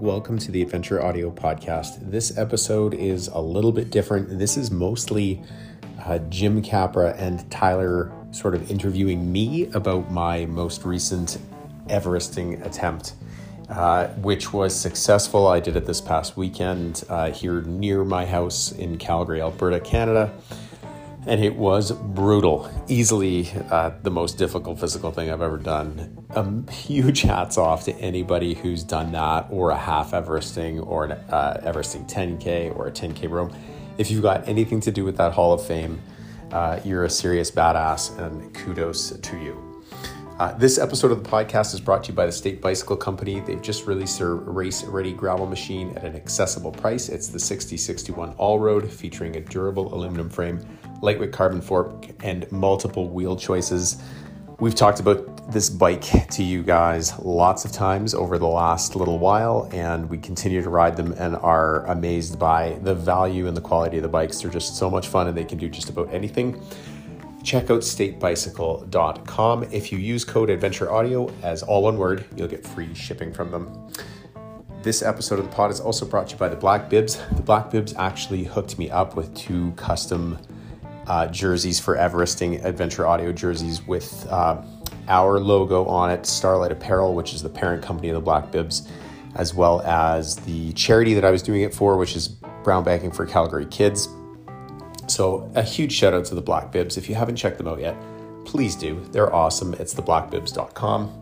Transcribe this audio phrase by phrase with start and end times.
[0.00, 2.10] welcome to the Adventure Audio Podcast.
[2.10, 4.38] This episode is a little bit different.
[4.38, 5.42] This is mostly
[6.06, 11.36] uh, Jim Capra and Tyler sort of interviewing me about my most recent
[11.88, 13.12] Everesting attempt,
[13.68, 15.46] uh, which was successful.
[15.46, 20.32] I did it this past weekend uh, here near my house in Calgary, Alberta, Canada
[21.26, 22.70] and it was brutal.
[22.88, 26.26] Easily uh, the most difficult physical thing I've ever done.
[26.34, 31.12] Um, huge hats off to anybody who's done that, or a half Everesting, or an
[31.12, 33.54] uh, Everesting 10K, or a 10K Roam.
[33.98, 36.00] If you've got anything to do with that Hall of Fame,
[36.52, 39.66] uh, you're a serious badass, and kudos to you.
[40.38, 43.40] Uh, this episode of the podcast is brought to you by the State Bicycle Company.
[43.40, 47.10] They've just released their race ready gravel machine at an accessible price.
[47.10, 50.66] It's the 6061 All Road, featuring a durable aluminum frame
[51.02, 54.02] lightweight carbon fork, and multiple wheel choices.
[54.58, 59.18] We've talked about this bike to you guys lots of times over the last little
[59.18, 63.60] while, and we continue to ride them and are amazed by the value and the
[63.60, 64.42] quality of the bikes.
[64.42, 66.62] They're just so much fun and they can do just about anything.
[67.42, 69.62] Check out statebicycle.com.
[69.72, 73.50] If you use code Adventure Audio as all one word, you'll get free shipping from
[73.50, 73.90] them.
[74.82, 77.20] This episode of the pod is also brought to you by the Black Bibs.
[77.32, 80.38] The Black Bibs actually hooked me up with two custom
[81.06, 84.62] uh, jerseys for Everesting Adventure Audio jerseys with uh,
[85.08, 88.88] our logo on it, Starlight Apparel, which is the parent company of the Black Bibs,
[89.34, 92.28] as well as the charity that I was doing it for, which is
[92.62, 94.08] Brown Bagging for Calgary Kids.
[95.08, 96.96] So, a huge shout out to the Black Bibs.
[96.96, 97.96] If you haven't checked them out yet,
[98.44, 99.04] please do.
[99.10, 99.74] They're awesome.
[99.74, 101.16] It's theblackbibs.com.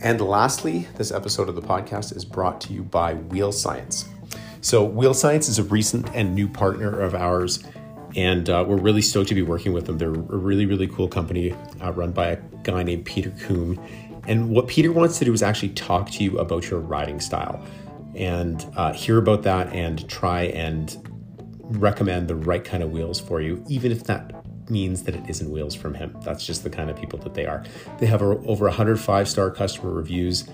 [0.00, 4.08] And lastly, this episode of the podcast is brought to you by Wheel Science.
[4.62, 7.62] So, Wheel Science is a recent and new partner of ours
[8.16, 9.98] and uh, we're really stoked to be working with them.
[9.98, 13.78] They're a really, really cool company uh, run by a guy named Peter Kuhn.
[14.26, 17.64] And what Peter wants to do is actually talk to you about your riding style
[18.14, 20.96] and uh, hear about that and try and
[21.60, 25.50] recommend the right kind of wheels for you, even if that means that it isn't
[25.50, 26.16] wheels from him.
[26.22, 27.64] That's just the kind of people that they are.
[27.98, 30.48] They have over 105 star customer reviews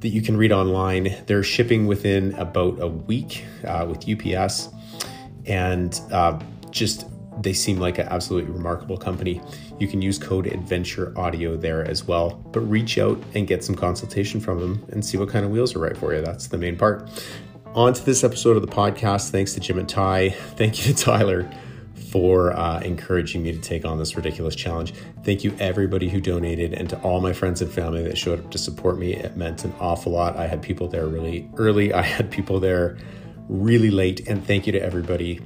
[0.00, 1.16] that you can read online.
[1.26, 4.68] They're shipping within about a week uh, with UPS.
[5.46, 6.40] And uh,
[6.74, 7.06] just
[7.40, 9.40] they seem like an absolutely remarkable company.
[9.78, 13.74] You can use code Adventure Audio there as well, but reach out and get some
[13.74, 16.20] consultation from them and see what kind of wheels are right for you.
[16.20, 17.08] That's the main part.
[17.74, 19.30] On to this episode of the podcast.
[19.30, 20.30] Thanks to Jim and Ty.
[20.56, 21.50] Thank you to Tyler
[22.10, 24.94] for uh, encouraging me to take on this ridiculous challenge.
[25.24, 28.50] Thank you, everybody who donated, and to all my friends and family that showed up
[28.52, 29.14] to support me.
[29.14, 30.36] It meant an awful lot.
[30.36, 32.96] I had people there really early, I had people there
[33.48, 34.26] really late.
[34.28, 35.40] And thank you to everybody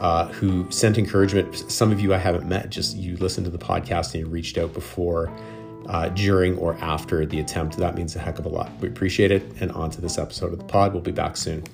[0.00, 1.54] uh, who sent encouragement.
[1.70, 4.58] Some of you I haven't met, just you listened to the podcast and you reached
[4.58, 5.32] out before,
[5.86, 7.76] uh, during, or after the attempt.
[7.76, 8.70] That means a heck of a lot.
[8.80, 9.42] We appreciate it.
[9.60, 10.92] And on to this episode of the pod.
[10.92, 11.64] We'll be back soon.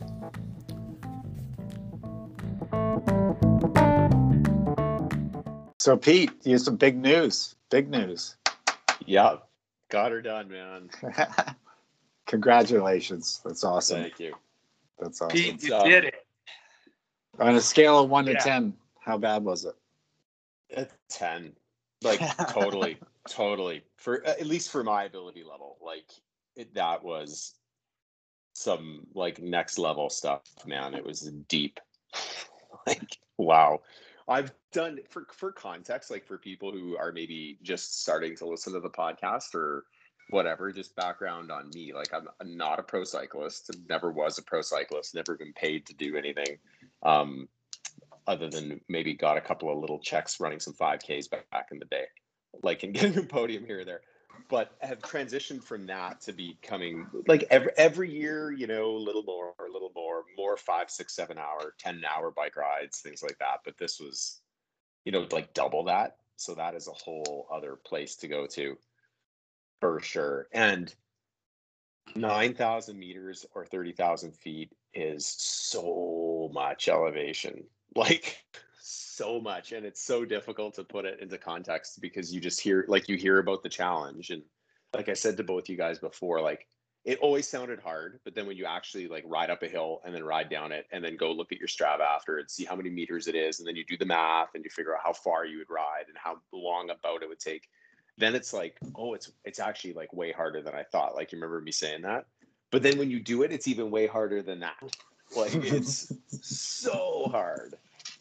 [5.79, 7.55] So, Pete, you have some big news.
[7.71, 8.37] Big news.
[9.07, 9.49] Yep.
[9.91, 10.91] Got her done, man.
[12.27, 13.41] Congratulations.
[13.45, 14.03] That's awesome.
[14.03, 14.35] Thank you.
[14.99, 15.37] That's awesome.
[15.37, 16.15] Pete, you did it.
[17.39, 18.35] On a scale of one Yeah.
[18.35, 19.75] to ten, how bad was it?
[20.77, 21.55] A 10.
[22.03, 22.99] Like, totally,
[23.29, 23.85] totally.
[23.97, 25.79] For at least for my ability level.
[25.81, 26.11] Like,
[26.57, 27.55] it, that was
[28.55, 30.95] some like next level stuff, man.
[30.95, 31.79] It was deep.
[32.87, 33.81] like, wow.
[34.27, 38.75] I've done for for context, like for people who are maybe just starting to listen
[38.75, 39.85] to the podcast or
[40.31, 41.93] whatever, just background on me.
[41.93, 45.95] Like I'm not a pro cyclist, never was a pro cyclist, never been paid to
[45.95, 46.59] do anything.
[47.03, 47.49] Um,
[48.27, 51.87] other than maybe got a couple of little checks running some 5Ks back, in the
[51.87, 52.05] day,
[52.63, 54.03] like and getting a podium here or there.
[54.49, 59.25] But have transitioned from that to becoming like every every year, you know, a little
[59.25, 63.39] more, a little more, more five, six, seven hour, ten hour bike rides, things like
[63.39, 63.61] that.
[63.65, 64.41] But this was,
[65.05, 66.19] you know, like double that.
[66.37, 68.77] So that is a whole other place to go to
[69.81, 70.49] for sure.
[70.53, 70.95] And
[72.17, 77.65] 9,000 meters or 30,000 feet is so much elevation.
[77.97, 78.45] Like,
[78.81, 79.73] so much.
[79.73, 83.17] And it's so difficult to put it into context because you just hear, like, you
[83.17, 84.29] hear about the challenge.
[84.29, 84.43] And
[84.95, 86.67] like I said to both you guys before, like,
[87.05, 90.15] it always sounded hard, but then when you actually like ride up a hill and
[90.15, 92.77] then ride down it and then go look at your Strava after and see how
[92.77, 95.15] many meters it is, and then you do the math and you figure out how
[95.15, 97.67] far you would ride and how long about it would take
[98.19, 101.15] then it's like, oh, it's it's actually like way harder than I thought.
[101.15, 102.27] Like you remember me saying that?
[102.71, 104.77] But then when you do it, it's even way harder than that.
[105.37, 107.75] Like it's so hard.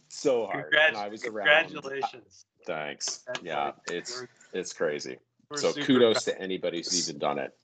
[0.10, 0.74] So hard.
[0.74, 2.46] Congrat- and I was around Congratulations.
[2.66, 3.24] thanks.
[3.26, 5.18] That's Yeah, like- it's it's crazy.
[5.50, 6.34] we're So kudos proud.
[6.36, 7.56] to anybody who's even done it.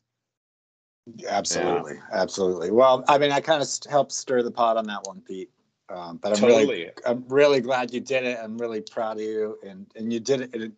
[1.27, 2.01] Absolutely, yeah.
[2.21, 2.71] absolutely.
[2.71, 5.49] Well, I mean, I kind of helped stir the pot on that one, Pete.
[5.89, 6.65] Um, but I'm totally.
[6.65, 8.39] really, I'm really glad you did it.
[8.41, 10.71] I'm really proud of you, and and you did it, it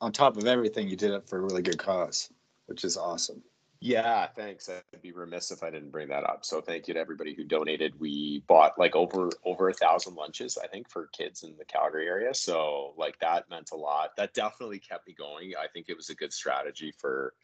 [0.00, 0.88] on top of everything.
[0.88, 2.30] You did it for a really good cause,
[2.66, 3.42] which is awesome.
[3.80, 4.70] Yeah, thanks.
[4.70, 6.44] I'd be remiss if I didn't bring that up.
[6.44, 7.92] So thank you to everybody who donated.
[8.00, 12.06] We bought like over over a thousand lunches, I think, for kids in the Calgary
[12.06, 12.32] area.
[12.32, 14.16] So like that meant a lot.
[14.16, 15.52] That definitely kept me going.
[15.60, 17.34] I think it was a good strategy for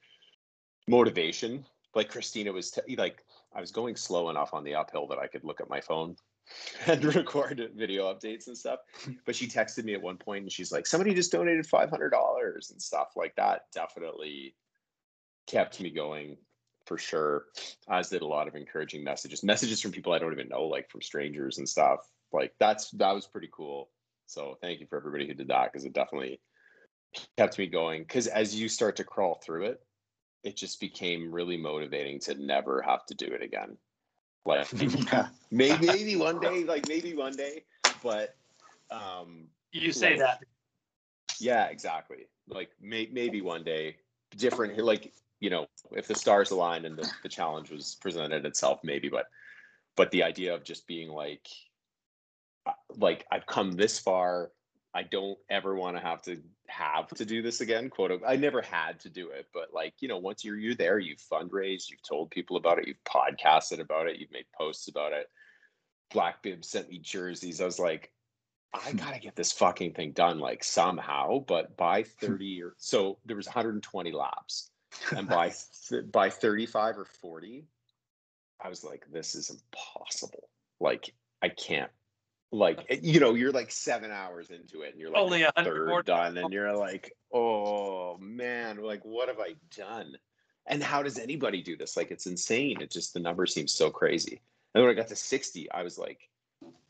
[0.89, 1.67] motivation.
[1.95, 3.23] Like Christina was t- like,
[3.55, 6.17] I was going slow enough on the uphill that I could look at my phone
[6.87, 8.81] and record video updates and stuff.
[9.25, 12.11] But she texted me at one point and she's like, somebody just donated five hundred
[12.11, 13.63] dollars and stuff like that.
[13.75, 14.55] Definitely
[15.47, 16.37] kept me going
[16.87, 17.47] for sure.
[17.89, 20.91] As did a lot of encouraging messages, messages from people I don't even know, like
[20.91, 22.01] from strangers and stuff.
[22.33, 23.91] Like that's that was pretty cool.
[24.27, 26.41] So thank you for everybody who did that because it definitely
[27.37, 28.03] kept me going.
[28.03, 29.81] Because as you start to crawl through it,
[30.43, 33.77] it just became really motivating to never have to do it again.
[34.45, 34.73] Like
[35.51, 37.65] maybe maybe one day, like maybe one day,
[38.03, 38.37] but
[38.91, 40.45] um you say like, that.
[41.41, 42.29] Yeah, exactly.
[42.49, 43.97] Like may, maybe one day
[44.37, 48.81] different like you know, if the stars aligned and the, the challenge was presented itself,
[48.85, 49.27] maybe, but
[49.97, 51.49] but the idea of just being like
[52.67, 54.51] uh, like I've come this far.
[54.95, 57.89] I don't ever want to have to have to do this again.
[57.89, 60.99] Quote I never had to do it, but like, you know, once you're you're there,
[60.99, 65.13] you've fundraised, you've told people about it, you've podcasted about it, you've made posts about
[65.13, 65.29] it.
[66.13, 67.61] Black Bib sent me jerseys.
[67.61, 68.13] I was like,
[68.75, 68.99] I hmm.
[68.99, 71.39] gotta get this fucking thing done like somehow.
[71.41, 74.71] But by 30 or so there was 120 laps
[75.17, 75.53] and by
[76.13, 77.65] by 35 or 40
[78.61, 80.49] i was like this is impossible
[80.81, 81.91] like i can't
[82.53, 85.53] like eh, you know you're like seven hours into it and you're like only a
[85.57, 90.17] third done and you're like oh man like what have i done?
[90.67, 91.97] And how does anybody do this?
[91.97, 92.81] Like it's insane.
[92.81, 94.41] It just the number seems so crazy.
[94.75, 96.29] And when i got to 60 i was like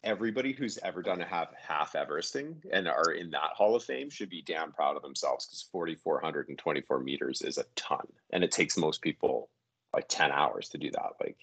[0.05, 4.11] everybody who's ever done a half half Everesting and are in that Hall of Fame
[4.11, 8.77] should be damn proud of themselves because 4,424 meters is a ton, and it takes
[8.77, 9.49] most people
[9.95, 11.13] like 10 hours to do that.
[11.21, 11.37] Like,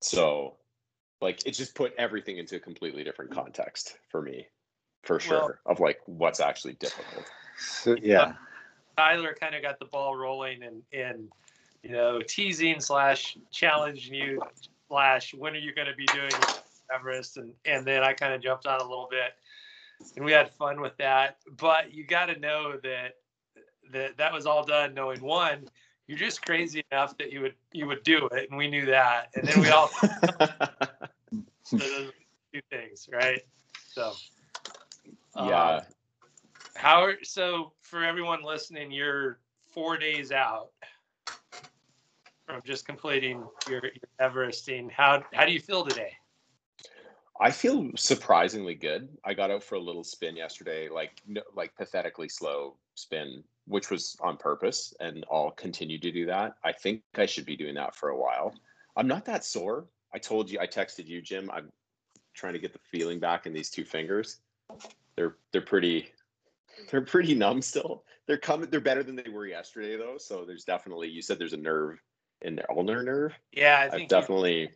[0.00, 0.56] so,
[1.22, 3.34] like it just put everything into a completely different mm.
[3.34, 4.46] context for me,
[5.02, 7.24] for sure, well, of like what's actually difficult.
[7.58, 8.34] So, yeah,
[8.96, 11.28] Tyler kind of got the ball rolling and and
[11.82, 14.42] you know teasing slash challenging you
[14.88, 16.32] slash when are you going to be doing
[16.92, 19.32] Everest, and and then I kind of jumped on a little bit,
[20.16, 21.38] and we had fun with that.
[21.56, 23.16] But you got to know that
[23.92, 25.68] that that was all done knowing one,
[26.06, 29.30] you're just crazy enough that you would you would do it, and we knew that,
[29.34, 29.90] and then we all
[31.64, 32.12] so those
[32.52, 33.42] two things, right?
[33.88, 34.12] So
[35.36, 35.76] yeah.
[35.76, 35.82] Um,
[36.74, 39.38] how so for everyone listening, you're
[39.70, 40.70] four days out
[42.46, 44.90] from just completing your, your Everesting.
[44.90, 46.12] How how do you feel today?
[47.40, 49.08] I feel surprisingly good.
[49.24, 53.90] I got out for a little spin yesterday, like no, like pathetically slow spin, which
[53.90, 56.54] was on purpose, and I'll continue to do that.
[56.62, 58.54] I think I should be doing that for a while.
[58.96, 59.86] I'm not that sore.
[60.14, 61.50] I told you, I texted you, Jim.
[61.52, 61.70] I'm
[62.34, 64.38] trying to get the feeling back in these two fingers.
[65.16, 66.08] They're they're pretty
[66.90, 68.04] they're pretty numb still.
[68.26, 68.70] They're coming.
[68.70, 70.16] They're better than they were yesterday though.
[70.18, 71.98] So there's definitely you said there's a nerve
[72.40, 73.32] in there, ulnar nerve.
[73.52, 74.70] Yeah, I think I've definitely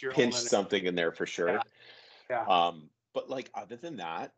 [0.00, 1.50] your pinch something in there for sure.
[1.50, 1.60] Yeah.
[2.30, 2.44] yeah.
[2.46, 4.32] Um, but like other than that,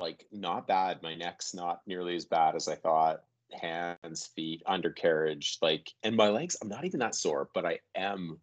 [0.00, 1.02] like not bad.
[1.02, 3.22] My neck's not nearly as bad as I thought.
[3.50, 6.56] Hands, feet, undercarriage, like, and my legs.
[6.60, 8.38] I'm not even that sore, but I am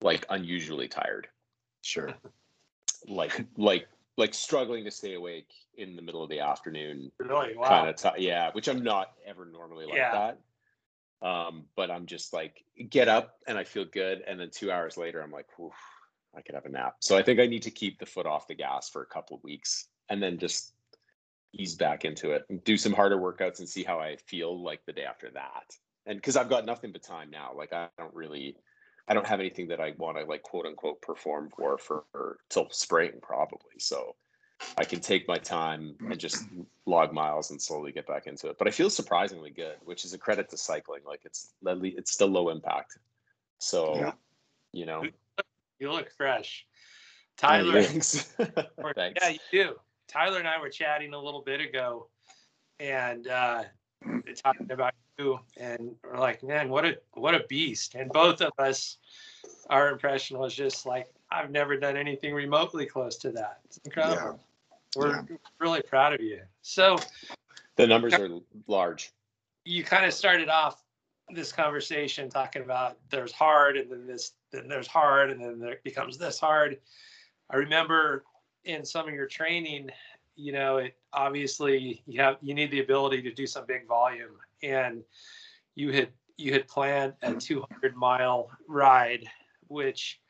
[0.00, 1.28] like unusually tired.
[1.82, 2.14] Sure.
[3.08, 3.86] like, like,
[4.16, 7.12] like struggling to stay awake in the middle of the afternoon.
[7.18, 7.56] Really?
[7.56, 7.68] Wow.
[7.68, 8.50] Kind of, t- yeah.
[8.52, 10.12] Which I'm not ever normally like yeah.
[10.12, 10.38] that.
[11.26, 14.98] Um, but I'm just like get up and I feel good, and then two hours
[14.98, 15.46] later I'm like,
[16.36, 16.96] I could have a nap.
[17.00, 19.36] So I think I need to keep the foot off the gas for a couple
[19.36, 20.74] of weeks, and then just
[21.54, 24.84] ease back into it and do some harder workouts and see how I feel like
[24.84, 25.64] the day after that.
[26.04, 28.56] And because I've got nothing but time now, like I don't really,
[29.08, 32.38] I don't have anything that I want to like quote unquote perform for for, for
[32.48, 33.78] till spring probably.
[33.78, 34.16] So
[34.78, 36.44] I can take my time and just
[36.86, 38.56] log miles and slowly get back into it.
[38.58, 41.02] But I feel surprisingly good, which is a credit to cycling.
[41.06, 42.98] Like it's it's still low impact.
[43.58, 44.12] So, yeah.
[44.72, 45.04] you know,
[45.78, 46.66] you look fresh,
[47.36, 47.82] Tyler.
[47.82, 48.22] Thanks.
[48.94, 49.20] thanks.
[49.22, 49.74] Yeah, you do.
[50.08, 52.08] Tyler and I were chatting a little bit ago,
[52.80, 53.64] and uh,
[54.36, 57.94] talking about you, and we're like, man, what a what a beast!
[57.94, 58.98] And both of us,
[59.70, 63.60] our impression was just like, I've never done anything remotely close to that.
[63.64, 64.40] It's incredible.
[64.96, 65.00] Yeah.
[65.00, 65.36] We're yeah.
[65.58, 66.40] really proud of you.
[66.62, 66.98] So
[67.76, 68.28] the numbers are
[68.66, 69.12] large.
[69.64, 70.82] You kind of started off
[71.30, 75.78] this conversation talking about there's hard and then this then there's hard and then there
[75.82, 76.78] becomes this hard.
[77.50, 78.24] I remember
[78.64, 79.90] in some of your training,
[80.36, 84.36] you know, it obviously you have you need the ability to do some big volume.
[84.62, 85.02] And
[85.74, 87.38] you had you had planned a mm-hmm.
[87.38, 89.26] 200 mile ride
[89.68, 90.20] which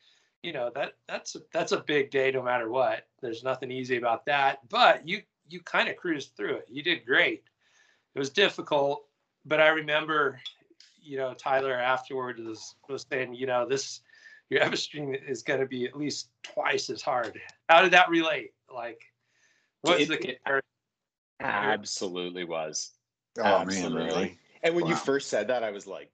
[0.43, 3.07] you know that that's that's a big day no matter what.
[3.21, 6.67] There's nothing easy about that but you you kind of cruised through it.
[6.71, 7.45] You did great.
[8.15, 9.05] It was difficult
[9.45, 10.41] but i remember
[11.01, 14.01] you know tyler afterwards was, was saying you know this
[14.49, 17.41] your Everesting is going to be at least twice as hard.
[17.69, 18.53] How did that relate?
[18.73, 19.01] Like
[19.83, 20.63] what's it, the comparison?
[21.41, 22.93] Absolutely was
[23.39, 23.99] oh absolutely.
[23.99, 24.91] man really and when wow.
[24.91, 26.11] you first said that i was like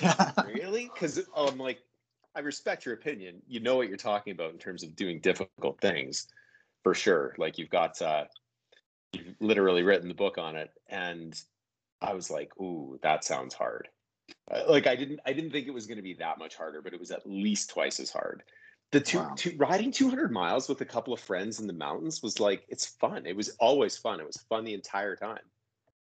[0.54, 1.78] really because i'm like
[2.34, 3.42] I respect your opinion.
[3.46, 6.28] You know what you're talking about in terms of doing difficult things,
[6.82, 7.34] for sure.
[7.38, 8.24] Like you've got, uh,
[9.12, 11.38] you've literally written the book on it, and
[12.00, 13.88] I was like, "Ooh, that sounds hard."
[14.50, 16.80] Uh, like I didn't, I didn't think it was going to be that much harder,
[16.80, 18.42] but it was at least twice as hard.
[18.92, 19.32] The two, wow.
[19.34, 22.84] two riding 200 miles with a couple of friends in the mountains was like it's
[22.86, 23.24] fun.
[23.24, 24.20] It was always fun.
[24.20, 25.40] It was fun the entire time.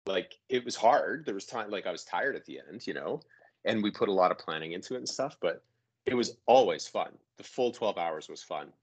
[0.07, 1.23] Like it was hard.
[1.23, 3.21] There was time, like I was tired at the end, you know,
[3.63, 5.63] and we put a lot of planning into it and stuff, but
[6.07, 7.11] it was always fun.
[7.37, 8.73] The full 12 hours was fun.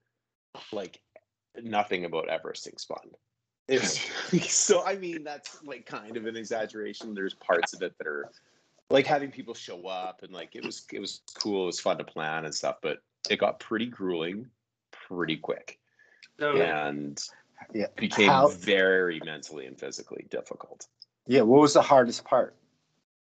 [0.71, 1.01] Like
[1.61, 3.11] nothing about Everesting's fun.
[3.67, 3.99] It was
[4.49, 7.13] so I mean that's like kind of an exaggeration.
[7.13, 8.31] There's parts of it that are
[8.89, 11.97] like having people show up and like it was it was cool, it was fun
[11.97, 12.99] to plan and stuff, but
[13.29, 14.47] it got pretty grueling
[14.91, 15.79] pretty quick.
[16.39, 17.21] and
[17.73, 17.87] yeah.
[17.95, 20.87] became How, very mentally and physically difficult.
[21.25, 22.55] Yeah, what was the hardest part?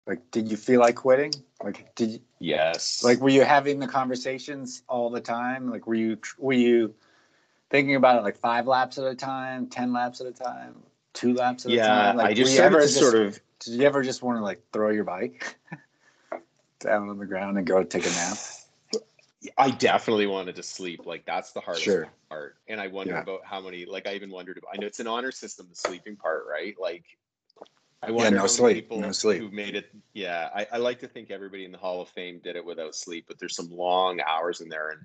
[0.05, 1.33] Like, did you feel like quitting?
[1.61, 2.19] Like, did you?
[2.39, 3.03] Yes.
[3.03, 5.69] Like, were you having the conversations all the time?
[5.69, 6.93] Like, were you were you
[7.69, 10.75] thinking about it like five laps at a time, ten laps at a time,
[11.13, 12.17] two laps at yeah, a time?
[12.17, 13.39] Like, I just started to just, sort of.
[13.59, 15.57] Did you ever just want to like throw your bike
[16.79, 18.37] down on the ground and go take a nap?
[19.57, 21.05] I definitely wanted to sleep.
[21.05, 22.09] Like that's the hardest sure.
[22.29, 22.57] part.
[22.67, 23.21] And I wonder yeah.
[23.21, 23.85] about how many.
[23.85, 24.57] Like I even wondered.
[24.57, 26.75] About, I know it's an honor system, the sleeping part, right?
[26.79, 27.03] Like
[28.03, 29.41] I wonder yeah, no sleep, people no sleep.
[29.41, 29.89] who made it.
[30.13, 32.95] Yeah, I, I like to think everybody in the Hall of Fame did it without
[32.95, 35.01] sleep, but there's some long hours in there, and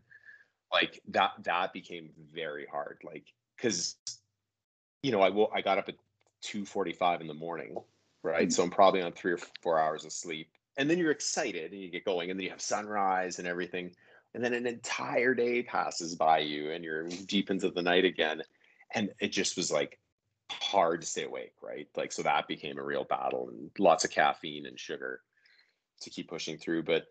[0.73, 2.99] like that that became very hard.
[3.03, 3.25] Like
[3.57, 3.97] because
[5.03, 5.95] you know I will I got up at
[6.43, 7.77] two forty five in the morning,
[8.23, 8.43] right?
[8.43, 8.51] Mm-hmm.
[8.51, 11.81] So I'm probably on three or four hours of sleep, and then you're excited and
[11.81, 13.95] you get going, and then you have sunrise and everything,
[14.35, 18.43] and then an entire day passes by you, and you're deep into the night again,
[18.95, 19.99] and it just was like
[20.51, 21.89] hard to stay awake, right?
[21.97, 25.21] Like, so that became a real battle and lots of caffeine and sugar
[26.03, 26.83] to keep pushing through.
[26.85, 27.07] But,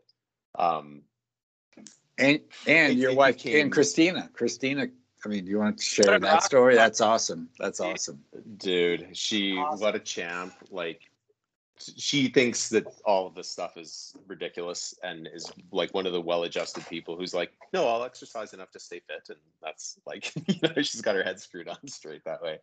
[0.57, 1.01] um,
[2.17, 4.87] and, and it, your it wife became, and Christina, Christina,
[5.23, 6.75] I mean, do you want to share that story?
[6.75, 7.49] That's awesome.
[7.59, 8.23] That's awesome.
[8.57, 9.79] Dude, she, awesome.
[9.79, 10.53] what a champ.
[10.71, 11.10] Like,
[11.77, 16.21] she thinks that all of this stuff is ridiculous and is like one of the
[16.21, 20.59] well-adjusted people who's like no i'll exercise enough to stay fit and that's like you
[20.61, 22.59] know she's got her head screwed on straight that way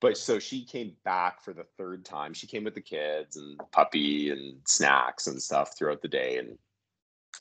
[0.00, 2.34] but so she came back for the third time.
[2.34, 6.38] She came with the kids and puppy and snacks and stuff throughout the day.
[6.38, 6.58] And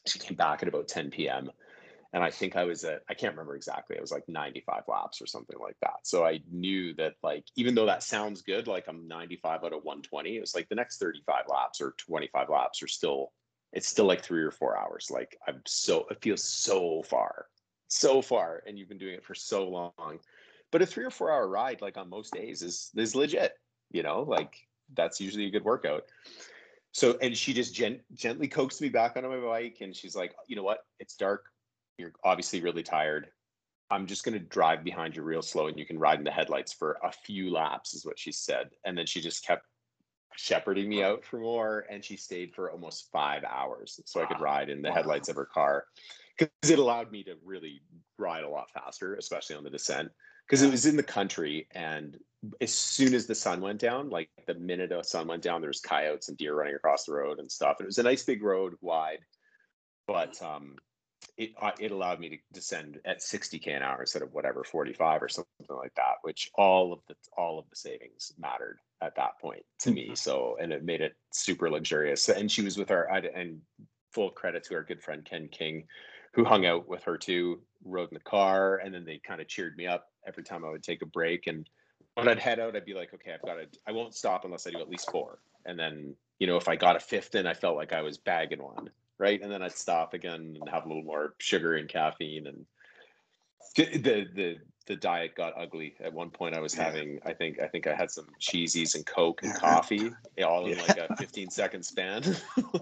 [0.05, 1.51] she came back at about 10 p.m.
[2.15, 5.21] And I think I was at, I can't remember exactly, it was like 95 laps
[5.21, 5.99] or something like that.
[6.03, 9.83] So I knew that, like, even though that sounds good, like I'm 95 out of
[9.83, 13.33] 120, it was like the next 35 laps or 25 laps are still,
[13.73, 15.09] it's still like three or four hours.
[15.11, 17.45] Like I'm so, it feels so far,
[17.89, 18.63] so far.
[18.65, 20.19] And you've been doing it for so long
[20.75, 23.53] but a three or four hour ride, like on most days, is is legit.
[23.91, 26.03] You know, like that's usually a good workout.
[26.91, 30.35] So, and she just gent- gently coaxed me back onto my bike, and she's like,
[30.47, 30.79] you know what?
[30.99, 31.45] It's dark.
[31.97, 33.27] You're obviously really tired.
[33.91, 36.31] I'm just going to drive behind you real slow, and you can ride in the
[36.31, 38.69] headlights for a few laps, is what she said.
[38.83, 39.65] And then she just kept
[40.35, 44.41] shepherding me out for more, and she stayed for almost five hours, so I could
[44.41, 45.85] ride in the headlights of her car.
[46.37, 47.81] Because it allowed me to really
[48.17, 50.09] ride a lot faster, especially on the descent.
[50.47, 52.17] Because it was in the country and
[52.61, 55.69] as soon as the sun went down like the minute the sun went down there
[55.69, 57.77] was coyotes and deer running across the road and stuff.
[57.79, 59.19] And it was a nice big road wide
[60.07, 60.75] but um
[61.37, 65.29] it it allowed me to descend at 60k an hour instead of whatever 45 or
[65.29, 69.63] something like that which all of the all of the savings mattered at that point
[69.79, 70.15] to me mm-hmm.
[70.15, 73.61] so and it made it super luxurious and she was with our and
[74.11, 75.85] full credit to our good friend ken king
[76.35, 79.47] who hung out with her too, rode in the car, and then they kind of
[79.47, 81.47] cheered me up every time I would take a break.
[81.47, 81.67] And
[82.15, 84.67] when I'd head out, I'd be like, okay, I've got to, I won't stop unless
[84.67, 85.39] I do at least four.
[85.65, 88.17] And then, you know, if I got a fifth in, I felt like I was
[88.17, 89.41] bagging one, right?
[89.41, 92.47] And then I'd stop again and have a little more sugar and caffeine.
[92.47, 92.65] And
[93.75, 94.57] the the
[94.87, 95.95] the diet got ugly.
[95.99, 99.05] At one point i was having i think i think i had some cheesies and
[99.05, 100.11] coke and coffee
[100.45, 102.23] all in like a 15 second span.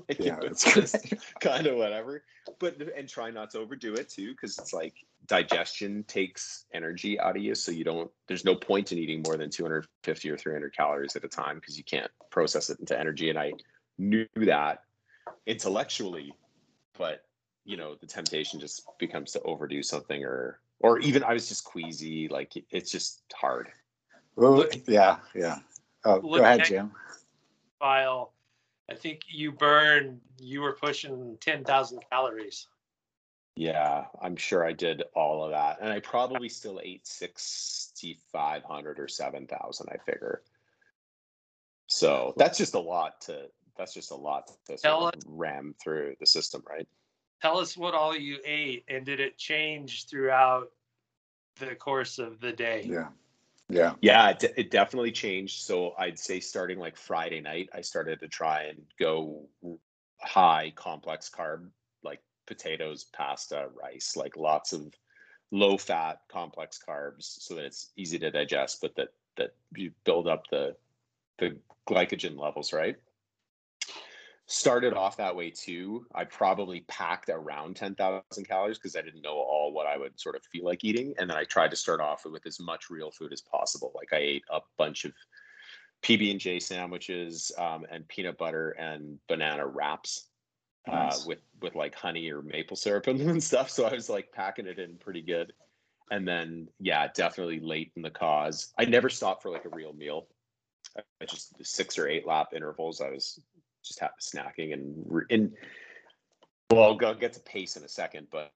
[0.10, 2.24] Like yeah, it's just kind of whatever.
[2.60, 4.94] But and try not to overdo it too because it's like
[5.28, 9.38] digestion takes energy out of you so you don't there's no point in eating more
[9.38, 13.30] than 250 or 300 calories at a time because you can't process it into energy.
[13.30, 13.54] And i
[13.98, 14.80] knew that
[15.46, 16.34] intellectually
[16.98, 17.25] but
[17.65, 21.63] you know the temptation just becomes to overdo something or or even I was just
[21.63, 22.27] queasy.
[22.27, 23.70] Like it's just hard.
[24.36, 25.60] Well, yeah, yeah.
[26.06, 26.92] Oh, go ahead, Jim.
[27.80, 28.34] File.
[28.92, 30.20] I think you burned.
[30.39, 32.68] You were pushing ten thousand calories.
[33.56, 38.63] Yeah, I'm sure I did all of that, and I probably still ate sixty five
[38.63, 39.88] hundred or seven thousand.
[39.89, 40.42] I figure.
[41.88, 43.48] So that's just a lot to.
[43.77, 46.88] That's just a lot to sort of ram through the system, right?
[47.44, 50.72] tell us what all you ate and did it change throughout
[51.60, 52.88] the course of the day?
[52.89, 53.10] Yeah.
[53.70, 53.94] Yeah.
[54.01, 55.62] Yeah it, it, definitely changed.
[55.62, 59.42] So i'd say starting like friday night i started to try and go
[60.20, 61.68] high complex carb
[62.03, 64.94] like potatoes pasta rice like lots of
[65.51, 70.27] low fat complex carbs so that it's easy to digest but that that you build
[70.27, 70.75] up the
[71.39, 71.56] the
[71.88, 72.96] glycogen levels right
[74.47, 76.05] started off that way too.
[76.13, 80.35] I probably packed around 10,000 calories because I didn't know all what I would sort
[80.35, 81.13] of feel like eating.
[81.17, 83.91] And then I tried to start off with as much real food as possible.
[83.95, 85.13] Like I ate a bunch of
[86.03, 90.27] PB and J sandwiches um, and peanut butter and banana wraps
[90.88, 91.23] uh, nice.
[91.23, 93.69] uh, with with like honey or maple syrup and stuff.
[93.69, 95.53] So I was like packing it in pretty good.
[96.12, 98.73] And then yeah, definitely late in the cause.
[98.77, 100.27] I never stopped for like a real meal.
[100.97, 103.01] I just six or eight lap intervals.
[103.01, 103.39] I was
[103.84, 105.54] just have snacking and and
[106.70, 108.52] well, I'll, go, get to pace in a second, but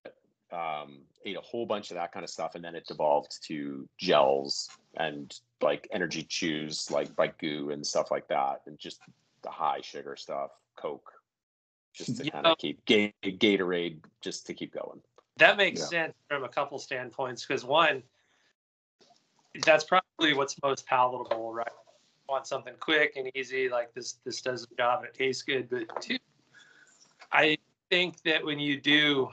[0.51, 3.87] um, ate a whole bunch of that kind of stuff, and then it devolved to
[3.97, 9.01] gels and like energy chews, like like goo and stuff like that, and just
[9.43, 11.11] the high sugar stuff, Coke,
[11.93, 12.31] just to yeah.
[12.31, 15.01] kind of keep Gatorade, just to keep going.
[15.37, 15.85] That makes yeah.
[15.85, 18.01] sense from a couple standpoints because one,
[19.63, 21.67] that's probably what's most palatable, right?
[22.29, 25.69] Want something quick and easy, like this this does the job and it tastes good.
[25.69, 26.17] But two,
[27.31, 27.57] I
[27.89, 29.29] think that when you do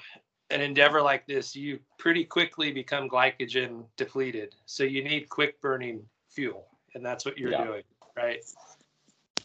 [0.51, 4.55] an endeavor like this, you pretty quickly become glycogen depleted.
[4.67, 7.65] So you need quick burning fuel, and that's what you're yeah.
[7.65, 7.83] doing,
[8.17, 8.45] right?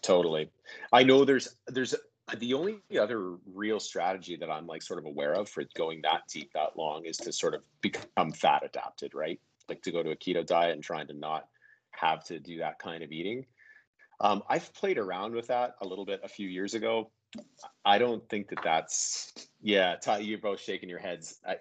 [0.01, 0.49] Totally.
[0.93, 1.95] I know there's there's
[2.37, 6.21] the only other real strategy that I'm like sort of aware of for going that
[6.31, 9.39] deep that long is to sort of become fat adapted, right?
[9.67, 11.47] Like to go to a keto diet and trying to not
[11.91, 13.45] have to do that kind of eating.
[14.21, 17.11] Um, I've played around with that a little bit a few years ago.
[17.85, 19.95] I don't think that that's yeah.
[19.95, 21.39] Ty, you're both shaking your heads.
[21.47, 21.57] I,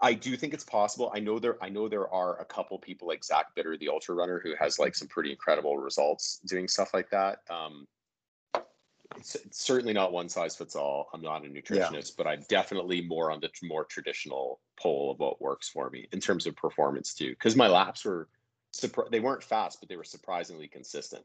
[0.00, 1.10] I do think it's possible.
[1.14, 1.62] I know there.
[1.62, 4.78] I know there are a couple people like Zach Bitter, the ultra runner, who has
[4.78, 7.40] like some pretty incredible results doing stuff like that.
[7.50, 7.86] Um,
[9.16, 11.08] it's, it's certainly not one size fits all.
[11.12, 12.14] I'm not a nutritionist, yeah.
[12.16, 16.20] but I'm definitely more on the more traditional pole of what works for me in
[16.20, 17.30] terms of performance too.
[17.30, 18.28] Because my laps were
[19.10, 21.24] they weren't fast, but they were surprisingly consistent.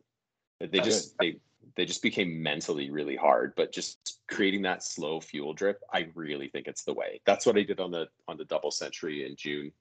[0.60, 1.40] They just they
[1.76, 3.54] they just became mentally really hard.
[3.56, 7.22] But just creating that slow fuel drip, I really think it's the way.
[7.26, 9.72] That's what I did on the on the double century in June,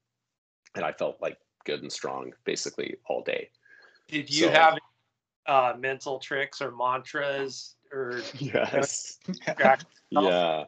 [0.74, 3.50] and I felt like good and strong basically all day.
[4.06, 4.78] Did you so, have
[5.46, 9.18] uh, mental tricks or mantras or yes,
[10.10, 10.64] yeah,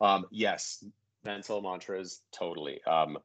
[0.00, 0.84] um, yes,
[1.24, 2.82] mental mantras totally.
[2.84, 3.18] Um,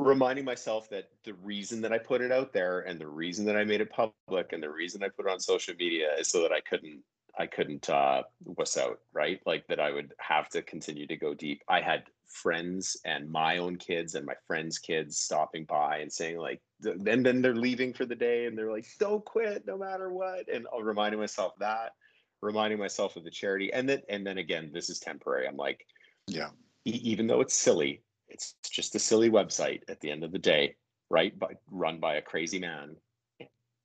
[0.00, 3.56] reminding myself that the reason that I put it out there and the reason that
[3.56, 6.42] I made it public and the reason I put it on social media is so
[6.42, 7.02] that I couldn't
[7.38, 9.40] I couldn't uh wuss out, right?
[9.46, 11.62] Like that I would have to continue to go deep.
[11.68, 16.38] I had friends and my own kids and my friends' kids stopping by and saying
[16.38, 20.12] like and then they're leaving for the day and they're like, don't quit no matter
[20.12, 20.48] what.
[20.52, 21.92] And I'm reminding myself that,
[22.40, 23.72] reminding myself of the charity.
[23.72, 25.46] And then and then again, this is temporary.
[25.46, 25.86] I'm like,
[26.26, 26.50] yeah,
[26.84, 30.76] even though it's silly, it's just a silly website at the end of the day,
[31.10, 31.36] right?
[31.38, 32.96] By run by a crazy man,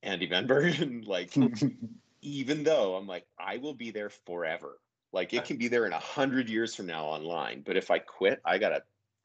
[0.03, 1.03] Andy Van Bergen.
[1.07, 1.33] like,
[2.21, 4.79] even though I'm like, I will be there forever.
[5.11, 7.63] Like, it can be there in a hundred years from now online.
[7.65, 8.83] But if I quit, I gotta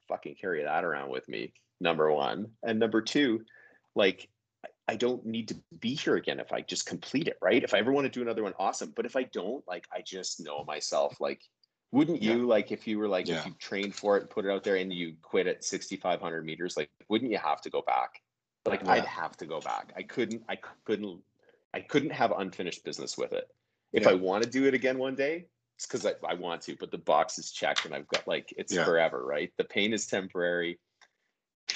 [0.08, 1.52] fucking carry that around with me.
[1.80, 3.44] Number one, and number two,
[3.94, 4.28] like,
[4.86, 7.62] I don't need to be here again if I just complete it, right?
[7.62, 8.92] If I ever want to do another one, awesome.
[8.94, 11.40] But if I don't, like, I just know myself, like,
[11.92, 12.46] wouldn't you yeah.
[12.46, 13.38] like if you were like yeah.
[13.38, 16.44] if you trained for it and put it out there and you quit at 6500
[16.44, 18.22] meters like wouldn't you have to go back
[18.66, 18.92] like yeah.
[18.92, 21.20] i'd have to go back i couldn't i couldn't
[21.74, 23.48] i couldn't have unfinished business with it
[23.92, 25.46] if i want to do it again one day
[25.80, 28.52] it's because I, I want to, but the box is checked and I've got like
[28.58, 29.50] it's forever, right?
[29.56, 30.78] The pain is temporary.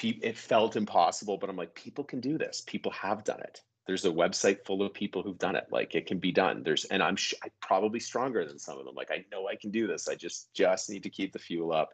[0.03, 2.61] It felt impossible, but I'm like, people can do this.
[2.67, 3.61] People have done it.
[3.87, 5.67] There's a website full of people who've done it.
[5.71, 6.63] Like it can be done.
[6.63, 8.95] There's, and I'm, sh- probably stronger than some of them.
[8.95, 10.07] Like I know I can do this.
[10.07, 11.89] I just just need to keep the fuel up,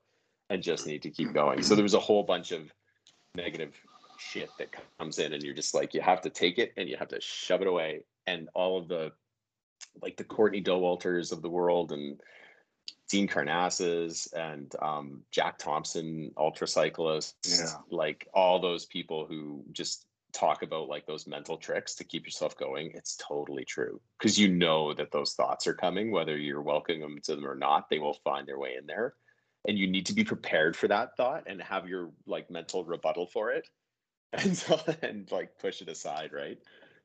[0.50, 1.64] and just need to keep going.
[1.64, 2.72] So there was a whole bunch of
[3.36, 3.74] negative
[4.18, 6.98] shit that comes in, and you're just like, you have to take it and you
[6.98, 8.02] have to shove it away.
[8.28, 9.12] And all of the
[10.02, 12.22] like the Courtney Dauwalters of the world and
[13.10, 17.80] Dean Karnazes and um, Jack Thompson, ultra cyclists, yeah.
[17.90, 22.58] like all those people who just talk about like those mental tricks to keep yourself
[22.58, 22.92] going.
[22.94, 27.36] It's totally true because you know that those thoughts are coming, whether you're welcoming to
[27.36, 29.16] them or not, they will find their way in there.
[29.68, 33.28] And you need to be prepared for that thought and have your like mental rebuttal
[33.28, 33.68] for it
[34.34, 36.58] and so and like push it aside, right?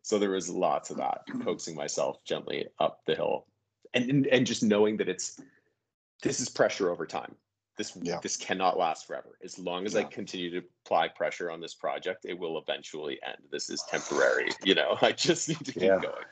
[0.03, 3.47] So there was lots of that, coaxing myself gently up the hill,
[3.93, 5.41] and and, and just knowing that it's
[6.23, 7.35] this is pressure over time.
[7.77, 8.21] This yeah.
[8.23, 9.39] this cannot last forever.
[9.45, 10.01] As long as yeah.
[10.01, 13.37] I continue to apply pressure on this project, it will eventually end.
[13.51, 14.49] This is temporary.
[14.65, 15.99] You know, I just need to keep yeah.
[16.01, 16.25] going.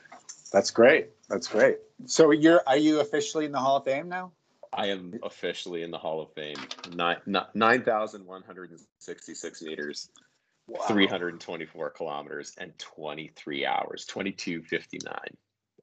[0.51, 1.09] That's great.
[1.29, 1.77] That's great.
[2.05, 4.31] So you're are you officially in the Hall of Fame now?
[4.73, 6.57] I am officially in the Hall of Fame.
[6.93, 7.17] Nine
[7.53, 10.09] nine thousand one hundred and sixty six meters.
[10.67, 10.83] Wow.
[10.87, 15.13] 324 kilometers and 23 hours, 2259.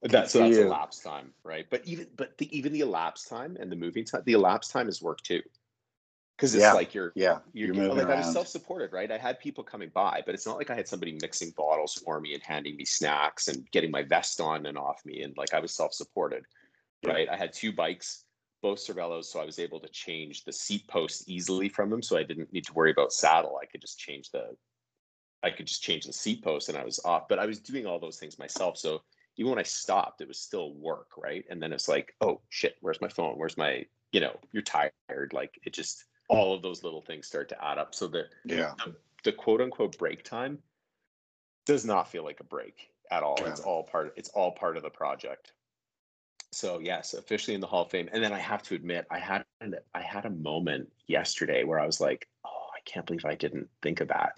[0.03, 1.65] That's so that's elapsed time, right?
[1.69, 4.89] But even but the even the elapsed time and the moving time, the elapsed time
[4.89, 5.41] is work too.
[6.35, 6.73] Because it's yeah.
[6.73, 8.11] like you're yeah you're, you're like around.
[8.11, 9.09] I was self-supported, right?
[9.11, 12.19] I had people coming by, but it's not like I had somebody mixing bottles for
[12.19, 15.21] me and handing me snacks and getting my vest on and off me.
[15.21, 16.43] And like I was self-supported,
[17.03, 17.11] yeah.
[17.11, 17.29] right?
[17.29, 18.25] I had two bikes,
[18.61, 22.01] both Cervelos, so I was able to change the seat post easily from them.
[22.01, 23.57] So I didn't need to worry about saddle.
[23.61, 24.55] I could just change the
[25.43, 27.27] I could just change the seat post and I was off.
[27.29, 28.77] But I was doing all those things myself.
[28.77, 29.03] So
[29.37, 31.45] even when I stopped, it was still work, right?
[31.49, 33.37] And then it's like, oh shit, where's my phone?
[33.37, 35.31] Where's my, you know, you're tired.
[35.31, 37.95] Like it just all of those little things start to add up.
[37.95, 40.59] So the yeah the, the quote unquote break time
[41.65, 43.37] does not feel like a break at all.
[43.39, 43.49] Yeah.
[43.49, 45.53] It's all part it's all part of the project.
[46.51, 48.09] So yes, officially in the Hall of Fame.
[48.13, 49.43] And then I have to admit, I had
[49.95, 53.69] I had a moment yesterday where I was like, oh, I can't believe I didn't
[53.81, 54.33] think of that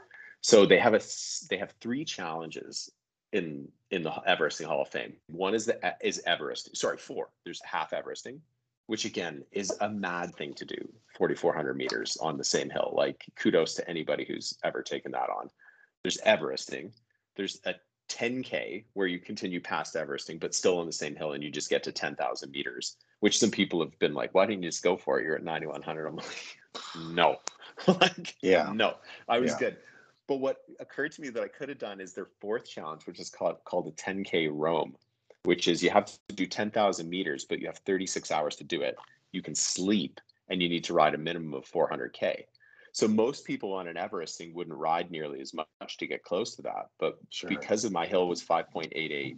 [0.45, 1.01] so they have a
[1.49, 2.91] they have three challenges
[3.35, 5.13] in in the Everesting Hall of Fame.
[5.27, 6.75] One is the is Everest.
[6.75, 7.29] Sorry, four.
[7.43, 8.39] There's half Everesting,
[8.87, 10.89] which again is a mad thing to do.
[11.17, 12.93] 4,400 meters on the same hill.
[12.95, 15.49] Like kudos to anybody who's ever taken that on.
[16.03, 16.91] There's Everesting.
[17.35, 17.75] There's a
[18.09, 21.69] 10k where you continue past Everesting, but still on the same hill, and you just
[21.69, 22.97] get to 10,000 meters.
[23.19, 25.25] Which some people have been like, "Why didn't you just go for it?
[25.25, 26.57] You're at 9,100." I'm like,
[27.09, 27.37] "No,
[27.87, 28.95] like, yeah, no,
[29.27, 29.59] I was yeah.
[29.59, 29.77] good."
[30.27, 33.19] But what occurred to me that I could have done is their fourth challenge, which
[33.19, 34.95] is called called a 10K Roam,
[35.43, 38.81] which is you have to do 10,000 meters, but you have 36 hours to do
[38.81, 38.95] it.
[39.31, 42.45] You can sleep and you need to ride a minimum of 400K.
[42.91, 46.61] So most people on an Everesting wouldn't ride nearly as much to get close to
[46.61, 46.87] that.
[46.97, 47.49] But sure.
[47.49, 49.37] because of my hill was 5.88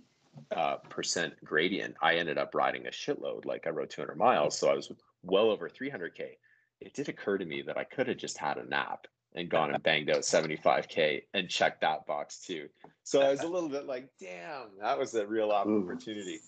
[0.56, 3.46] uh, percent gradient, I ended up riding a shitload.
[3.46, 4.92] Like I rode 200 miles, so I was
[5.24, 6.38] well over 300K.
[6.82, 9.74] It did occur to me that I could have just had a nap and gone
[9.74, 12.68] and banged out 75k and checked that box too.
[13.04, 16.40] So I was a little bit like, damn, that was a real opportunity.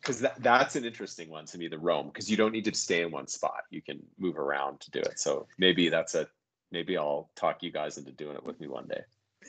[0.00, 2.74] Because that, that's an interesting one to me, the Roam, because you don't need to
[2.74, 3.62] stay in one spot.
[3.70, 5.18] You can move around to do it.
[5.18, 6.28] So maybe that's a
[6.70, 9.02] maybe I'll talk you guys into doing it with me one day.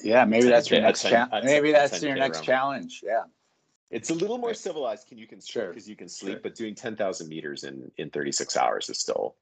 [0.03, 1.45] Yeah, maybe that's your next challenge.
[1.45, 3.01] Maybe that's your next challenge.
[3.03, 3.23] Yeah.
[3.91, 5.07] It's a little more civilized.
[5.07, 6.41] Can you can sure because you can sleep, sure.
[6.41, 9.35] but doing ten thousand meters in in thirty six hours is still,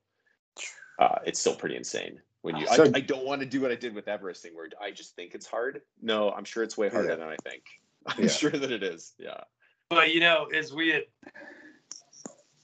[1.00, 3.72] uh, it's still pretty insane when you so, I, I, don't want to do what
[3.72, 5.82] i did with everesting where i just think it's hard.
[6.02, 7.16] No i'm sure it's way harder yeah.
[7.16, 7.64] than i think.
[8.08, 8.30] I'm yeah.
[8.30, 9.42] sure that it is yeah.
[9.90, 11.04] But you know as we had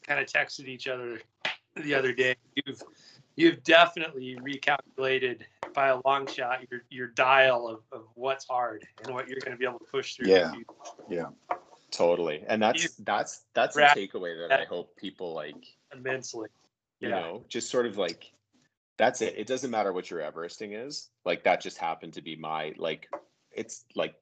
[0.06, 1.22] kind of texted each other
[1.76, 2.82] the other day you've
[3.36, 5.42] you've definitely recalculated
[5.74, 9.52] by a long shot your your dial of, of what's hard and what you're going
[9.52, 10.30] to be able to push through.
[10.30, 10.52] Yeah.
[11.10, 11.28] Yeah.
[11.92, 12.44] Totally.
[12.48, 16.50] And that's you, that's that's a takeaway that i hope people like immensely.
[17.00, 17.20] you yeah.
[17.20, 18.32] know just sort of like
[18.98, 19.36] that's it.
[19.38, 21.10] It doesn't matter what your Everesting is.
[21.26, 23.10] Like that just happened to be my like
[23.52, 24.16] it's like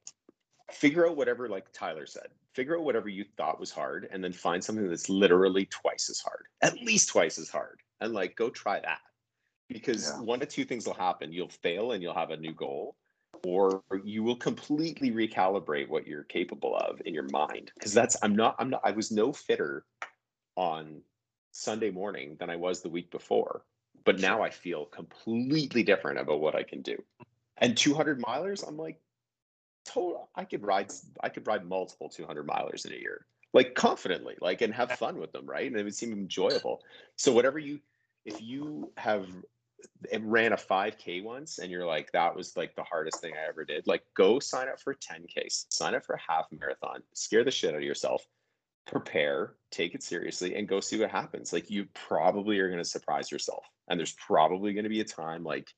[0.70, 2.28] figure out whatever like Tyler said.
[2.52, 6.20] Figure out whatever you thought was hard and then find something that's literally twice as
[6.20, 6.46] hard.
[6.62, 7.80] At least twice as hard.
[8.00, 9.00] And like go try that.
[9.68, 10.22] Because yeah.
[10.22, 11.32] one of two things will happen.
[11.32, 12.96] You'll fail and you'll have a new goal
[13.44, 18.34] or you will completely recalibrate what you're capable of in your mind because that's i'm
[18.34, 19.84] not i'm not i was no fitter
[20.56, 21.00] on
[21.52, 23.62] sunday morning than i was the week before
[24.06, 26.96] but now I feel completely different about what I can do.
[27.58, 28.98] And 200 milers, I'm like,
[29.84, 30.28] total.
[30.34, 30.92] I could ride.
[31.22, 33.26] I could ride multiple 200 milers in a year.
[33.52, 35.66] like confidently, like and have fun with them, right?
[35.66, 36.82] And it would seem enjoyable.
[37.16, 37.80] So whatever you,
[38.24, 39.26] if you have
[40.12, 43.48] eh, ran a 5k once and you're like that was like the hardest thing i
[43.48, 47.44] ever did like go sign up for 10k sign up for a half marathon scare
[47.44, 48.26] the shit out of yourself
[48.86, 52.88] prepare take it seriously and go see what happens like you probably are going to
[52.88, 55.74] surprise yourself and there's probably going to be a time like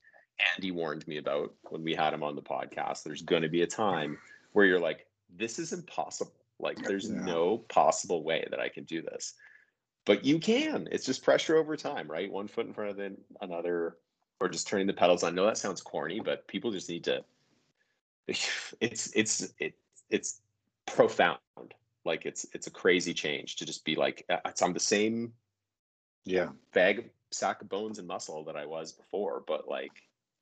[0.55, 3.63] andy warned me about when we had him on the podcast there's going to be
[3.63, 4.17] a time
[4.53, 7.19] where you're like this is impossible like there's yeah.
[7.21, 9.33] no possible way that i can do this
[10.09, 10.87] but you can.
[10.91, 12.31] It's just pressure over time, right?
[12.31, 13.97] One foot in front of the, another,
[14.39, 15.21] or just turning the pedals.
[15.21, 15.31] On.
[15.31, 17.23] I know that sounds corny, but people just need to.
[18.81, 19.75] It's it's it,
[20.09, 20.41] it's
[20.87, 21.39] profound.
[22.05, 25.33] Like it's it's a crazy change to just be like uh, it's I'm the same,
[26.25, 29.91] yeah, bag sack of bones and muscle that I was before, but like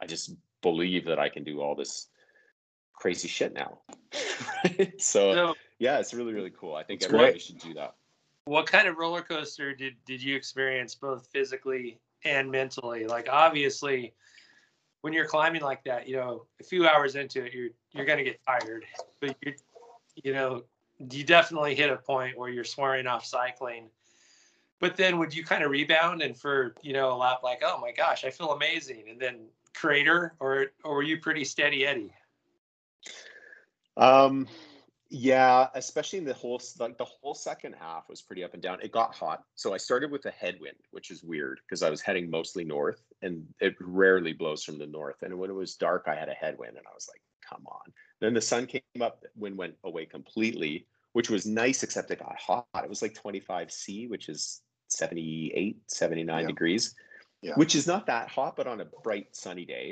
[0.01, 2.07] I just believe that I can do all this
[2.93, 3.79] crazy shit now.
[4.97, 6.75] so, so, yeah, it's really really cool.
[6.75, 7.41] I think everybody great.
[7.41, 7.95] should do that.
[8.45, 13.07] What kind of roller coaster did did you experience both physically and mentally?
[13.07, 14.13] Like obviously
[15.01, 18.23] when you're climbing like that, you know, a few hours into it, you're you're gonna
[18.23, 18.85] get tired.
[19.19, 19.55] But you're
[20.23, 20.63] you know,
[20.99, 23.89] you definitely hit a point where you're swearing off cycling.
[24.79, 27.79] But then would you kind of rebound and for, you know, a lap like, oh
[27.79, 32.13] my gosh, I feel amazing, and then crater or or were you pretty steady Eddie?
[33.95, 34.47] Um
[35.09, 38.79] yeah, especially in the whole like the whole second half was pretty up and down.
[38.81, 42.01] It got hot, so I started with a headwind, which is weird because I was
[42.01, 45.21] heading mostly north, and it rarely blows from the north.
[45.21, 47.93] And when it was dark, I had a headwind, and I was like, "Come on!"
[48.19, 52.37] Then the sun came up, wind went away completely, which was nice, except it got
[52.39, 52.67] hot.
[52.75, 56.47] It was like 25 C, which is 78, 79 yeah.
[56.47, 56.95] degrees,
[57.41, 57.53] yeah.
[57.55, 59.91] which is not that hot, but on a bright sunny day,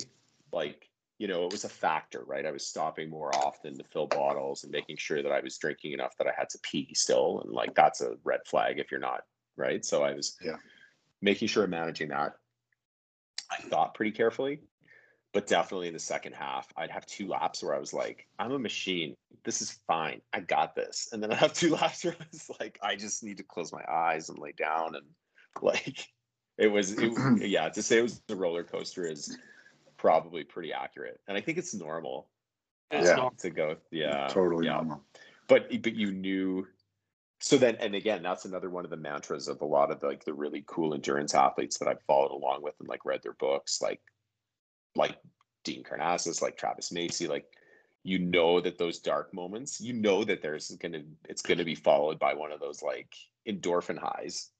[0.52, 2.46] like you know, it was a factor, right?
[2.46, 5.94] I was stopping more often to fill bottles and making sure that I was drinking
[5.94, 7.40] enough that I had to pee still.
[7.42, 9.22] And like that's a red flag if you're not,
[9.56, 9.86] right?
[9.86, 10.58] So I was yeah
[11.22, 12.34] making sure I'm managing that.
[13.52, 14.60] I thought pretty carefully,
[15.36, 18.54] but definitely in the second half, I'd have two laps where I was like, I'm
[18.54, 19.16] a machine.
[19.44, 20.22] This is fine.
[20.32, 21.10] I got this.
[21.12, 23.74] And then I have two laps where I was like, I just need to close
[23.74, 25.06] my eyes and lay down and
[25.62, 26.08] like
[26.58, 29.38] it was it, yeah, to say it was a roller coaster is
[29.98, 32.28] probably pretty accurate, and I think it's normal.
[32.92, 33.76] It's yeah, to go.
[33.92, 34.76] Yeah, totally yeah.
[34.76, 35.04] normal.
[35.50, 36.66] But but you knew.
[37.42, 40.08] So then, and again, that's another one of the mantras of a lot of the,
[40.08, 43.34] like the really cool endurance athletes that I've followed along with and like read their
[43.34, 44.02] books, like
[44.96, 45.18] like
[45.64, 47.46] Dean Karnazes, like Travis Macy, like
[48.04, 52.20] you know that those dark moments, you know that there's gonna it's gonna be followed
[52.20, 53.14] by one of those like
[53.48, 54.52] endorphin highs.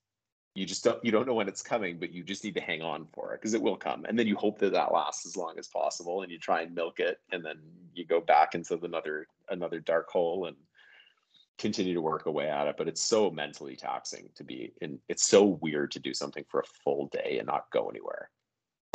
[0.54, 2.82] You just don't you don't know when it's coming but you just need to hang
[2.82, 4.04] on for it because it will come.
[4.04, 6.74] And then you hope that that lasts as long as possible and you try and
[6.74, 7.58] milk it and then
[7.94, 10.56] you go back into another another dark hole and
[11.58, 12.76] continue to work away at it.
[12.76, 16.60] But it's so mentally taxing to be in it's so weird to do something for
[16.60, 18.30] a full day and not go anywhere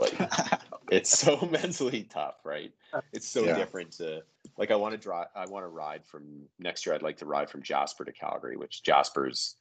[0.02, 0.16] like
[0.92, 2.74] it's so mentally tough right?
[3.14, 3.56] It's so yeah.
[3.56, 4.24] different to
[4.58, 7.26] like i want to drive i want to ride from next year i'd like to
[7.26, 9.56] ride from jasper to calgary which jasper's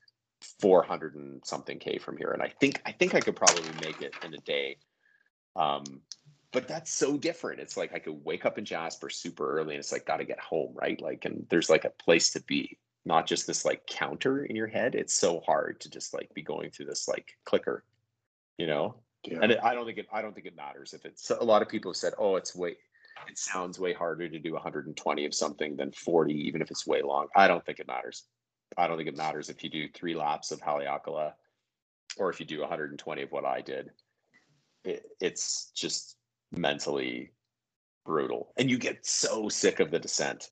[0.61, 4.01] 400 and something k from here and i think i think i could probably make
[4.01, 4.77] it in a day.
[5.57, 5.85] Um
[6.53, 7.61] but that's so different.
[7.61, 10.25] It's like i could wake up in jasper super early and it's like got to
[10.25, 11.01] get home right?
[11.01, 14.67] Like and there's like a place to be not just this like counter in your
[14.67, 14.95] head.
[14.95, 17.85] It's so hard to just like be going through this like clicker
[18.59, 19.39] you know yeah.
[19.43, 21.63] and it, i don't think it i don't think it matters if it's a lot
[21.63, 22.77] of people have said oh it's way
[23.29, 27.03] it sounds way harder to do 120 of something than 40 even if it's way
[27.03, 28.25] long i don't think it matters
[28.77, 31.33] I don't think it matters if you do three laps of Haleakala
[32.17, 33.91] or if you do 120 of what I did.
[34.85, 36.17] It, it's just
[36.53, 37.33] mentally
[38.07, 40.51] brutal, and you get so sick of the descent.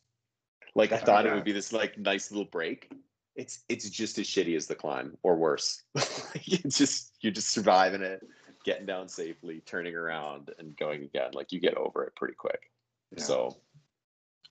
[0.74, 1.32] Like I oh, thought oh, yeah.
[1.32, 2.92] it would be this like nice little break.
[3.36, 5.82] It's it's just as shitty as the climb, or worse.
[6.42, 8.20] you just you're just surviving it,
[8.64, 11.30] getting down safely, turning around, and going again.
[11.32, 12.70] Like you get over it pretty quick.
[13.16, 13.22] Yeah.
[13.22, 13.56] So,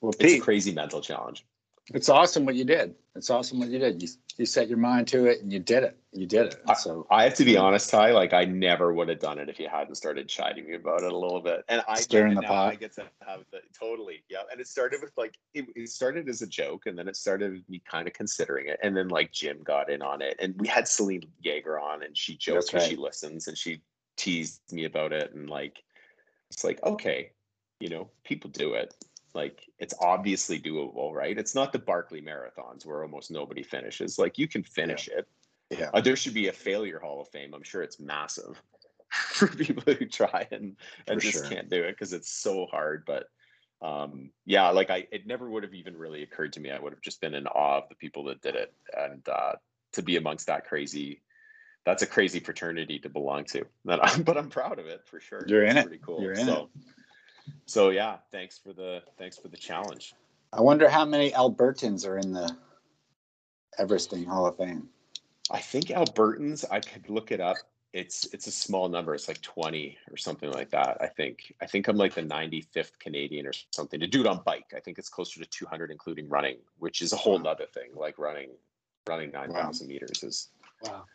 [0.01, 1.45] well, Pete, it's a crazy mental challenge.
[1.93, 2.95] It's awesome what you did.
[3.15, 4.01] It's awesome what you did.
[4.01, 5.97] You you set your mind to it and you did it.
[6.11, 6.61] You did it.
[6.77, 8.11] So I, I have to be honest, Ty.
[8.11, 11.11] Like I never would have done it if you hadn't started chiding me about it
[11.11, 11.63] a little bit.
[11.69, 12.73] And I stirring the pot.
[12.73, 14.39] I get to have the totally yeah.
[14.51, 17.63] And it started with like it, it started as a joke, and then it started
[17.69, 20.67] me kind of considering it, and then like Jim got in on it, and we
[20.67, 22.83] had Celine Yeager on, and she jokes right.
[22.83, 23.81] she listens, and she
[24.17, 25.81] teased me about it, and like
[26.51, 27.31] it's like okay,
[27.79, 28.93] you know, people do it
[29.37, 31.37] like it's obviously doable, right?
[31.37, 34.17] It's not the Barkley marathons where almost nobody finishes.
[34.17, 35.19] Like you can finish yeah.
[35.19, 35.27] it.
[35.69, 35.89] Yeah.
[35.93, 37.53] Uh, there should be a failure hall of fame.
[37.53, 38.61] I'm sure it's massive
[39.11, 40.75] for people who try and
[41.07, 41.49] and for just sure.
[41.49, 43.03] can't do it because it's so hard.
[43.05, 43.29] But
[43.81, 46.71] um, yeah, like I, it never would have even really occurred to me.
[46.71, 49.53] I would have just been in awe of the people that did it, and uh,
[49.93, 51.21] to be amongst that crazy,
[51.87, 53.65] that's a crazy fraternity to belong to.
[53.85, 55.45] but I'm proud of it for sure.
[55.47, 56.01] You're it's in pretty it.
[56.01, 56.21] Cool.
[56.21, 56.83] You're in so, it.
[57.65, 60.13] So yeah, thanks for the thanks for the challenge.
[60.51, 62.53] I wonder how many Albertans are in the
[63.79, 64.89] Everesting Hall of Fame.
[65.49, 66.65] I think Albertans.
[66.69, 67.55] I could look it up
[67.93, 69.15] it's it's a small number.
[69.15, 70.97] It's like 20 or something like that.
[70.99, 74.41] I think I think I'm like the 95th Canadian or something to do it on
[74.45, 74.73] bike.
[74.75, 77.91] I think it's closer to 200 including running, which is a whole other thing.
[77.95, 78.49] Like running
[79.07, 79.89] running 9,000 wow.
[79.89, 80.49] meters is
[80.83, 81.05] wow.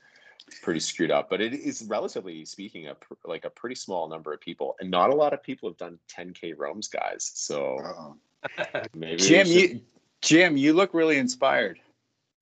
[0.63, 1.31] Pretty screwed up.
[1.31, 4.91] But it is relatively speaking a pr- like a pretty small number of people, and
[4.91, 7.31] not a lot of people have done 10K Roams, guys.
[7.35, 8.17] So
[8.95, 9.55] maybe Jim, should...
[9.55, 9.81] you
[10.21, 11.81] Jim, you look really inspired.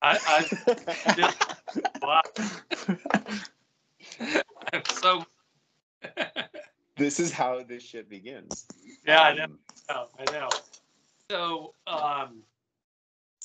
[0.02, 0.46] I,
[1.22, 1.34] I
[2.02, 2.22] wow.
[4.92, 5.24] so
[6.96, 8.66] this is how this shit begins.
[9.06, 9.58] Yeah, um,
[9.88, 10.08] I know.
[10.18, 10.48] I know.
[11.30, 12.42] So, um,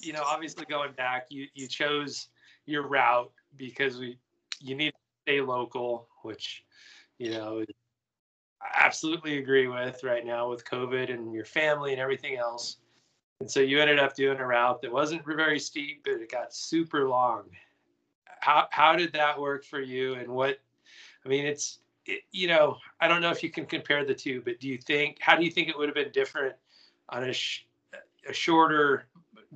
[0.02, 2.30] you know, obviously going back, you you chose
[2.66, 4.18] your route because we
[4.66, 6.64] you need to stay local, which
[7.18, 7.64] you know
[8.62, 12.78] I absolutely agree with right now with COVID and your family and everything else.
[13.42, 16.54] And so you ended up doing a route that wasn't very steep, but it got
[16.54, 17.44] super long.
[18.40, 20.60] How how did that work for you, and what
[21.26, 24.42] I mean, it's it, you know, I don't know if you can compare the two,
[24.46, 26.56] but do you think how do you think it would have been different
[27.10, 27.66] on a sh-
[28.28, 29.06] a shorter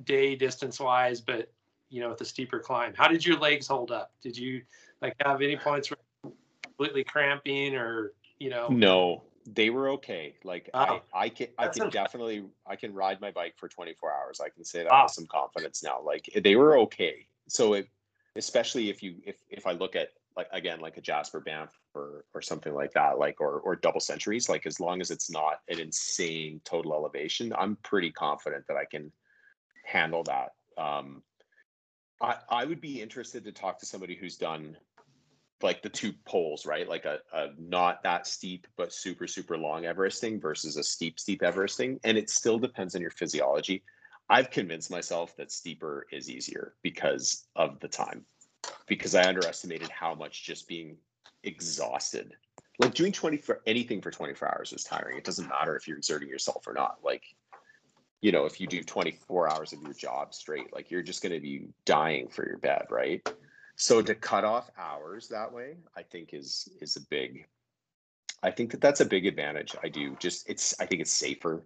[0.04, 1.50] day distance wise, but
[1.88, 2.92] you know, with a steeper climb?
[2.94, 4.12] How did your legs hold up?
[4.22, 4.62] Did you
[5.02, 6.32] like have any points where
[6.62, 8.68] completely cramping or you know?
[8.68, 10.34] No, they were okay.
[10.44, 11.90] Like oh, I, I can, I can okay.
[11.90, 14.40] definitely, I can ride my bike for 24 hours.
[14.40, 15.04] I can say that oh.
[15.04, 16.00] with some confidence now.
[16.04, 17.26] Like they were okay.
[17.48, 17.88] So it,
[18.36, 22.24] especially if you, if if I look at like again like a Jasper Banff or
[22.34, 24.48] or something like that, like or or double centuries.
[24.48, 28.84] Like as long as it's not an insane total elevation, I'm pretty confident that I
[28.84, 29.12] can
[29.84, 30.52] handle that.
[30.78, 31.22] Um,
[32.20, 34.76] I I would be interested to talk to somebody who's done
[35.62, 36.88] like the two poles, right?
[36.88, 41.42] Like a, a not that steep but super super long Everesting versus a steep steep
[41.42, 43.82] Everesting, and it still depends on your physiology.
[44.28, 48.24] I've convinced myself that steeper is easier because of the time
[48.86, 50.96] because I underestimated how much just being
[51.42, 52.34] exhausted.
[52.78, 55.18] Like doing 20 for anything for 24 hours is tiring.
[55.18, 56.98] It doesn't matter if you're exerting yourself or not.
[57.02, 57.24] Like,
[58.20, 61.34] you know, if you do 24 hours of your job straight, like you're just going
[61.34, 63.26] to be dying for your bed, right?
[63.80, 67.46] So to cut off hours that way, I think is is a big
[68.42, 69.74] I think that that's a big advantage.
[69.82, 71.62] I do just it's I think it's safer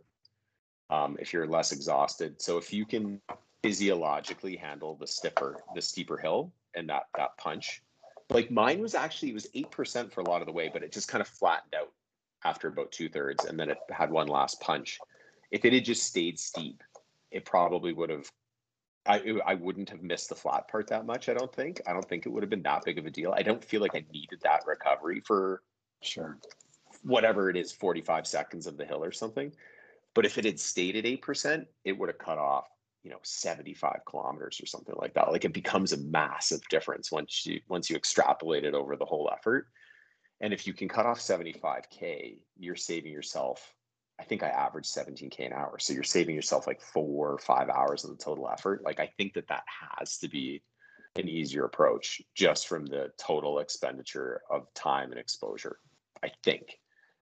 [0.91, 2.41] um, if you're less exhausted.
[2.41, 3.21] So if you can
[3.65, 7.83] physiologically handle the stiffer the steeper hill, and that that punch.
[8.31, 10.85] Like mine was actually it was eight percent for a lot of the way, but
[10.85, 11.91] it just kind of flattened out
[12.45, 15.01] after about two thirds, and then it had one last punch.
[15.51, 16.81] If it had just stayed steep,
[17.33, 18.31] it probably would have.
[19.07, 21.29] I I wouldn't have missed the flat part that much.
[21.29, 21.81] I don't think.
[21.87, 23.35] I don't think it would have been that big of a deal.
[23.37, 25.63] I don't feel like I needed that recovery for
[26.03, 26.39] sure
[27.03, 29.53] whatever it is, forty five seconds of the hill or something.
[30.15, 32.67] But if it had stayed at eight percent, it would have cut off
[33.05, 37.45] you know 75 kilometers or something like that like it becomes a massive difference once
[37.47, 39.67] you once you extrapolate it over the whole effort
[40.41, 43.75] and if you can cut off 75k you're saving yourself
[44.21, 47.69] i think i averaged 17k an hour so you're saving yourself like four or five
[47.69, 49.65] hours of the total effort like i think that that
[49.99, 50.63] has to be
[51.17, 55.79] an easier approach just from the total expenditure of time and exposure
[56.23, 56.79] i think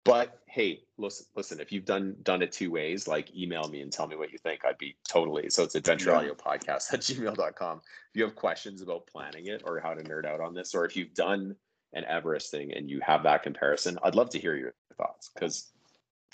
[0.08, 3.92] but hey, listen, listen, if you've done done it two ways, like email me and
[3.92, 4.64] tell me what you think.
[4.64, 7.78] I'd be totally so it's adventure audio podcast at gmail.com.
[7.78, 10.86] If you have questions about planning it or how to nerd out on this, or
[10.86, 11.56] if you've done
[11.92, 15.70] an Everesting and you have that comparison, I'd love to hear your thoughts because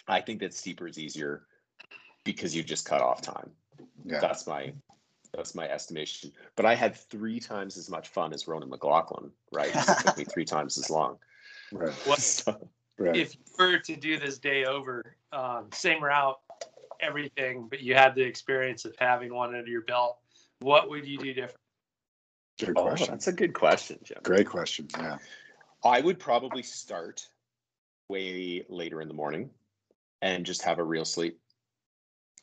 [0.06, 1.46] I think that steeper is easier
[2.24, 3.50] because you just cut off time.
[4.04, 4.20] Yeah.
[4.20, 4.72] That's my
[5.34, 6.32] that's my estimation.
[6.54, 9.74] But I had three times as much fun as Ronan McLaughlin, right?
[9.74, 11.18] It took me three times as long.
[11.72, 11.92] Right.
[12.06, 13.16] What, so, Right.
[13.16, 16.38] If you were to do this day over, um, same route,
[17.00, 20.18] everything, but you had the experience of having one under your belt,
[20.60, 21.58] what would you do different?
[22.60, 23.10] Good oh, question.
[23.10, 24.18] That's a good question, Jim.
[24.22, 24.86] Great question.
[24.96, 25.18] Yeah.
[25.84, 27.26] I would probably start
[28.08, 29.50] way later in the morning
[30.24, 31.38] and just have a real sleep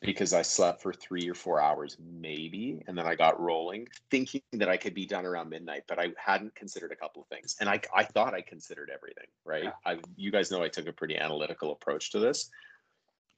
[0.00, 4.40] because I slept for three or four hours, maybe, and then I got rolling, thinking
[4.52, 5.82] that I could be done around midnight.
[5.88, 9.26] But I hadn't considered a couple of things, and I I thought I considered everything.
[9.44, 9.64] Right?
[9.64, 9.72] Yeah.
[9.84, 12.50] I you guys know I took a pretty analytical approach to this,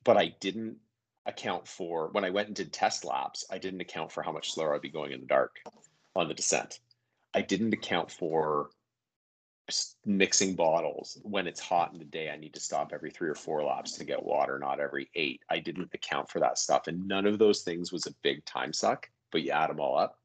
[0.04, 0.76] but I didn't
[1.24, 3.46] account for when I went and did test laps.
[3.50, 5.56] I didn't account for how much slower I'd be going in the dark
[6.14, 6.80] on the descent.
[7.32, 8.68] I didn't account for
[10.04, 11.18] mixing bottles.
[11.22, 13.92] When it's hot in the day i need to stop every three or four laps
[13.92, 15.42] to get water not every eight.
[15.48, 15.94] I didn't mm.
[15.94, 19.42] account for that stuff and none of those things was a big time suck but
[19.42, 20.18] you add them all up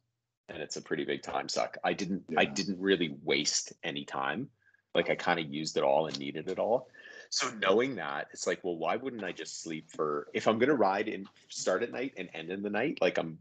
[0.50, 1.78] and it's a pretty big time suck.
[1.84, 2.40] I didn't yeah.
[2.40, 4.50] i didn't really waste any time.
[4.94, 6.90] Like i kind of used it all and needed it all.
[7.30, 7.62] So mm.
[7.62, 10.76] knowing that it's like well why wouldn't i just sleep for if i'm going to
[10.76, 13.38] ride and start at night and end in the night like i'm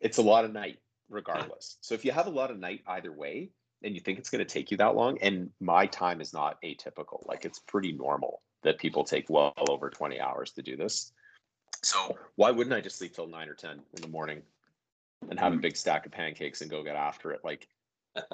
[0.00, 1.78] it's a lot of night regardless.
[1.80, 3.50] So if you have a lot of night either way
[3.82, 6.60] and you think it's going to take you that long and my time is not
[6.62, 7.26] atypical.
[7.26, 11.12] Like it's pretty normal that people take well over 20 hours to do this.
[11.82, 14.42] So why wouldn't i just sleep till 9 or 10 in the morning
[15.30, 15.60] and have a mm.
[15.60, 17.40] big stack of pancakes and go get after it?
[17.44, 17.68] Like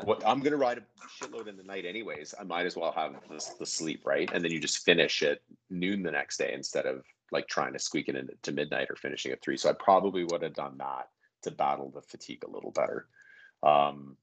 [0.04, 2.34] what i'm going to ride a shitload in the night anyways.
[2.40, 4.30] I might as well have the, the sleep right?
[4.32, 7.78] And then you just finish at noon the next day instead of like trying to
[7.78, 9.56] squeak it into midnight or finishing at three.
[9.56, 11.08] So i probably would have done that
[11.42, 13.06] to battle the fatigue a little better.
[13.62, 14.16] Um,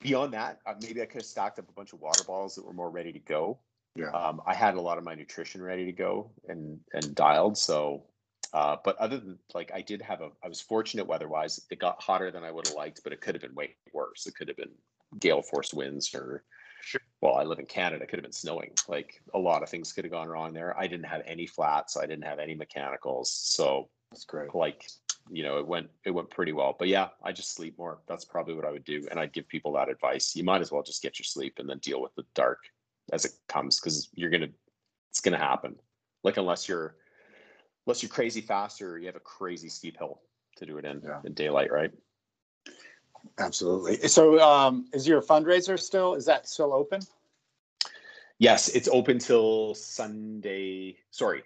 [0.00, 2.64] beyond that, uh, maybe I could have stocked up a bunch of water bottles that
[2.64, 3.58] were more ready to go.
[3.96, 4.10] Yeah.
[4.10, 7.58] Um, I had a lot of my nutrition ready to go and and dialed.
[7.58, 8.04] So,
[8.52, 10.30] uh, but other than like, I did have a.
[10.44, 11.60] I was fortunate weather-wise.
[11.70, 14.26] It got hotter than I would have liked, but it could have been way worse.
[14.26, 14.74] It could have been
[15.18, 16.44] gale force winds or.
[16.82, 17.00] Sure.
[17.20, 18.04] Well, I live in Canada.
[18.04, 18.70] It could have been snowing.
[18.88, 20.78] Like a lot of things could have gone wrong there.
[20.78, 21.98] I didn't have any flats.
[21.98, 23.30] I didn't have any mechanicals.
[23.30, 24.54] So that's great.
[24.54, 24.88] Like
[25.30, 26.74] you know, it went it went pretty well.
[26.78, 27.98] But yeah, I just sleep more.
[28.06, 30.34] That's probably what I would do, and I'd give people that advice.
[30.34, 32.58] You might as well just get your sleep and then deal with the dark
[33.12, 34.48] as it comes because you're gonna
[35.10, 35.76] it's gonna happen.
[36.24, 36.96] Like unless you're
[37.86, 40.20] unless you're crazy fast or you have a crazy steep hill
[40.56, 41.20] to do it in yeah.
[41.24, 41.92] in daylight, right?
[43.38, 44.08] Absolutely.
[44.08, 46.14] So, um, is your fundraiser still?
[46.14, 47.00] Is that still open?
[48.38, 50.96] Yes, it's open till Sunday.
[51.10, 51.42] Sorry,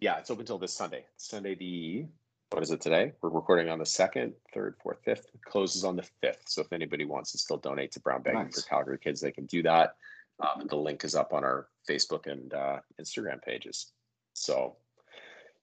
[0.00, 1.04] yeah, it's open till this Sunday.
[1.16, 2.06] Sunday the
[2.50, 3.12] what is it today?
[3.20, 5.26] We're recording on the second, third, fourth, fifth.
[5.34, 6.44] It closes on the fifth.
[6.46, 8.62] So if anybody wants to still donate to Brown Bagging nice.
[8.62, 9.96] for Calgary Kids, they can do that.
[10.40, 13.92] Um, the link is up on our Facebook and uh, Instagram pages.
[14.32, 14.76] So,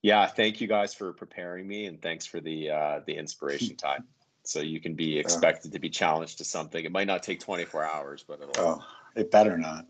[0.02, 4.04] yeah, thank you guys for preparing me, and thanks for the uh, the inspiration time.
[4.44, 6.84] So you can be expected to be challenged to something.
[6.84, 8.54] It might not take 24 hours, but it'll.
[8.58, 8.84] Oh,
[9.16, 9.88] it better not.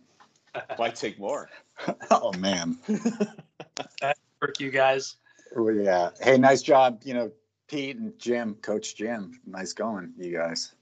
[0.79, 1.49] Might take more.
[2.11, 2.77] oh man.
[4.41, 5.17] Work, you guys.
[5.55, 6.09] Well, yeah.
[6.21, 7.01] Hey, nice job.
[7.03, 7.31] You know,
[7.67, 9.39] Pete and Jim, Coach Jim.
[9.45, 10.73] Nice going, you guys.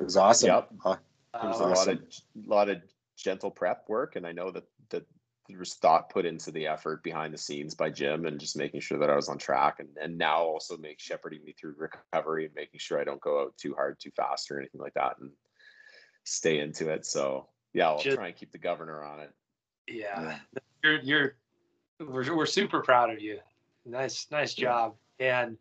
[0.00, 0.48] It was awesome.
[0.48, 0.72] Yep.
[0.84, 0.96] Uh,
[1.40, 1.98] there was a lot of
[2.44, 2.82] lot of
[3.16, 5.06] gentle prep work, and I know that that
[5.48, 8.80] there was thought put into the effort behind the scenes by Jim and just making
[8.80, 12.46] sure that I was on track and, and now also make shepherding me through recovery
[12.46, 15.18] and making sure I don't go out too hard, too fast or anything like that
[15.20, 15.30] and
[16.24, 17.06] stay into it.
[17.06, 19.30] So yeah, I'll just, try and keep the governor on it.
[19.88, 20.20] Yeah.
[20.52, 20.60] yeah.
[20.82, 21.34] You're you're
[22.00, 23.38] we're, we're super proud of you.
[23.86, 24.94] Nice, nice job.
[25.20, 25.56] And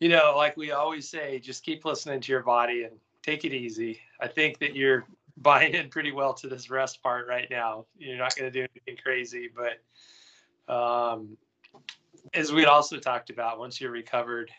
[0.00, 3.52] you know, like we always say, just keep listening to your body and take it
[3.52, 4.00] easy.
[4.20, 5.06] I think that you're
[5.38, 7.86] buying in pretty well to this rest part right now.
[7.98, 11.36] You're not going to do anything crazy, but um,
[12.34, 14.50] as we also talked about, once you're recovered,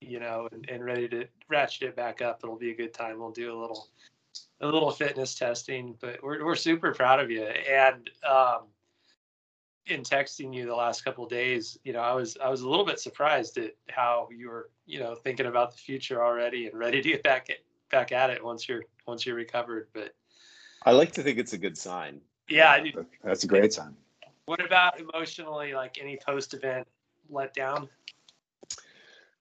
[0.00, 3.18] you know, and, and ready to ratchet it back up, it'll be a good time.
[3.18, 3.88] We'll do a little,
[4.60, 7.44] a little fitness testing, but we're we're super proud of you.
[7.44, 8.62] And um,
[9.86, 12.84] in texting you the last couple days, you know, I was I was a little
[12.84, 17.02] bit surprised at how you were, you know, thinking about the future already and ready
[17.02, 17.58] to get back at,
[17.90, 19.88] back at it once you're once you're recovered.
[19.92, 20.14] But
[20.84, 22.20] I like to think it's a good sign.
[22.48, 22.84] Yeah,
[23.22, 23.96] that's a great sign.
[24.46, 26.86] What about emotionally, like any post event
[27.30, 27.88] letdown?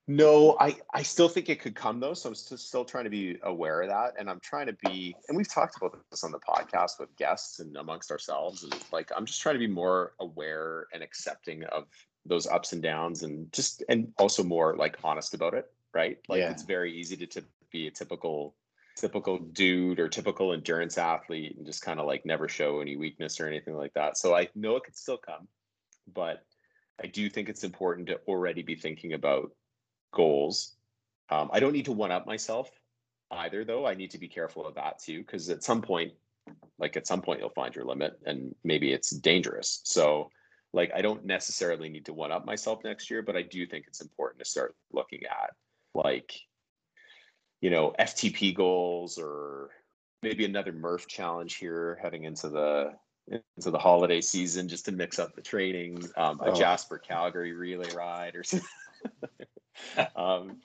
[0.06, 2.14] No, I, I still think it could come though.
[2.14, 4.16] So I'm still, still trying to be aware of that.
[4.20, 7.60] And I'm trying to be, and we've talked about this on the podcast with guests
[7.60, 8.64] and amongst ourselves.
[8.64, 11.86] And like, I'm just trying to be more aware and accepting of
[12.26, 15.72] those ups and downs and just, and also more like honest about it.
[15.94, 16.18] Right.
[16.28, 16.52] Like yeah.
[16.52, 18.56] it's very easy to, to be a typical,
[18.98, 23.40] typical dude or typical endurance athlete and just kind of like never show any weakness
[23.40, 24.18] or anything like that.
[24.18, 25.48] So I know it could still come,
[26.14, 26.44] but
[27.02, 29.52] I do think it's important to already be thinking about
[30.14, 30.76] goals.
[31.30, 32.70] Um, I don't need to one up myself
[33.32, 33.86] either, though.
[33.86, 36.14] I need to be careful of that too, because at some point,
[36.80, 39.82] like at some point, you'll find your limit and maybe it's dangerous.
[39.84, 40.30] So,
[40.74, 43.86] like, I don't necessarily need to one up myself next year, but I do think
[43.88, 45.52] it's important to start looking at
[45.94, 46.34] like,
[47.62, 49.70] you know, FTP goals or
[50.22, 52.94] maybe another Murph challenge here heading into the
[53.28, 56.54] into the holiday season just to mix up the training, um, a oh.
[56.54, 58.68] Jasper Calgary relay ride or something.
[60.16, 60.58] um,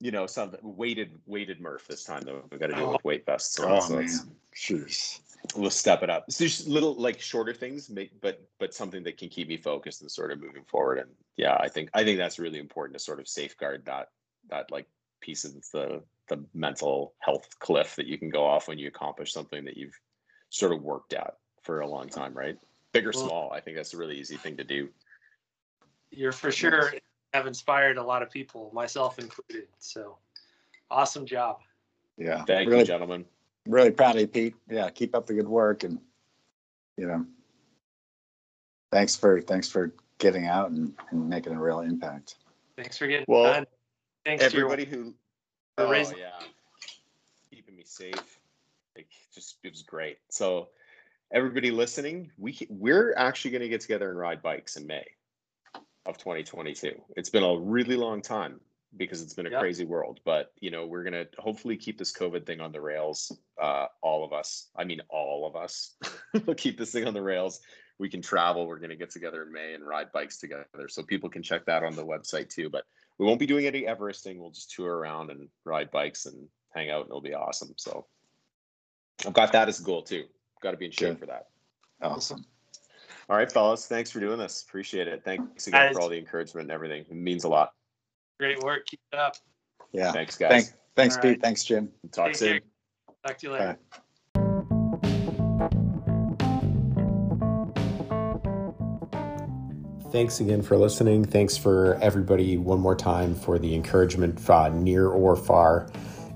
[0.00, 2.44] you know, some weighted weighted Murph this time though.
[2.50, 3.56] We got to do it with weight vests.
[3.56, 4.08] So, oh so man,
[4.54, 5.20] jeez.
[5.56, 6.30] We'll step it up.
[6.30, 10.02] So just little like shorter things, make but but something that can keep me focused
[10.02, 10.98] and sort of moving forward.
[10.98, 14.10] And yeah, I think I think that's really important to sort of safeguard that
[14.50, 14.86] that like
[15.20, 19.32] piece of the the mental health cliff that you can go off when you accomplish
[19.32, 19.98] something that you've
[20.50, 22.56] sort of worked at for a long time, right?
[22.92, 24.88] Big or well, small, I think that's a really easy thing to do.
[26.10, 26.92] You're for sure
[27.38, 29.68] have inspired a lot of people, myself included.
[29.78, 30.18] So
[30.90, 31.60] awesome job.
[32.16, 32.44] Yeah.
[32.44, 33.24] Thank really, you, gentlemen.
[33.66, 34.54] Really proud of you, Pete.
[34.68, 35.98] Yeah, keep up the good work and
[36.96, 37.24] you know
[38.90, 42.36] thanks for thanks for getting out and, and making a real impact.
[42.76, 43.66] Thanks for getting well, done.
[44.24, 45.14] Thanks everybody your, who
[45.78, 46.30] oh, yeah
[47.50, 48.40] keeping me safe.
[48.96, 50.18] Like just it was great.
[50.28, 50.68] So
[51.30, 55.06] everybody listening, we we're actually going to get together and ride bikes in May
[56.08, 56.92] of 2022.
[57.16, 58.60] It's been a really long time
[58.96, 59.60] because it's been a yep.
[59.60, 62.80] crazy world, but you know, we're going to hopefully keep this COVID thing on the
[62.80, 63.30] rails.
[63.60, 65.96] Uh, all of us, I mean, all of us
[66.46, 67.60] will keep this thing on the rails.
[67.98, 68.66] We can travel.
[68.66, 70.88] We're going to get together in May and ride bikes together.
[70.88, 72.84] So people can check that on the website too, but
[73.18, 74.38] we won't be doing any Everesting.
[74.38, 77.74] We'll just tour around and ride bikes and hang out and it'll be awesome.
[77.76, 78.06] So
[79.26, 80.24] I've got that as a goal too.
[80.62, 81.18] Got to be in shape Good.
[81.20, 81.46] for that.
[82.00, 82.44] Awesome.
[83.28, 83.86] All right, fellas.
[83.86, 84.64] Thanks for doing this.
[84.66, 85.22] Appreciate it.
[85.22, 87.04] Thanks again guys, for all the encouragement and everything.
[87.08, 87.72] It means a lot.
[88.40, 88.86] Great work.
[88.86, 89.36] Keep it up.
[89.92, 90.12] Yeah.
[90.12, 90.50] Thanks, guys.
[90.50, 91.24] Thanks, thanks Pete.
[91.24, 91.42] Right.
[91.42, 91.90] Thanks, Jim.
[92.10, 92.48] Talk Take soon.
[92.48, 92.60] Care.
[93.26, 93.78] Talk to you later.
[100.10, 101.22] Thanks again for listening.
[101.22, 105.90] Thanks for everybody one more time for the encouragement, uh, near or far.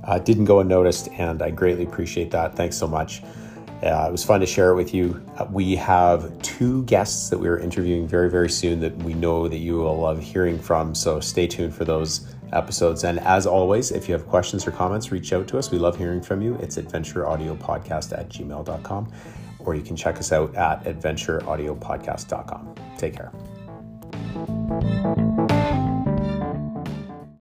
[0.04, 2.54] Uh, didn't go unnoticed, and I greatly appreciate that.
[2.54, 3.22] Thanks so much.
[3.82, 5.20] Uh, it was fun to share it with you.
[5.38, 9.48] Uh, we have two guests that we are interviewing very, very soon that we know
[9.48, 10.94] that you will love hearing from.
[10.94, 13.02] So stay tuned for those episodes.
[13.04, 15.70] And as always, if you have questions or comments, reach out to us.
[15.70, 16.54] We love hearing from you.
[16.56, 19.12] It's adventureaudiopodcast at gmail.com,
[19.58, 22.74] or you can check us out at adventureaudiopodcast.com.
[22.98, 23.32] Take care.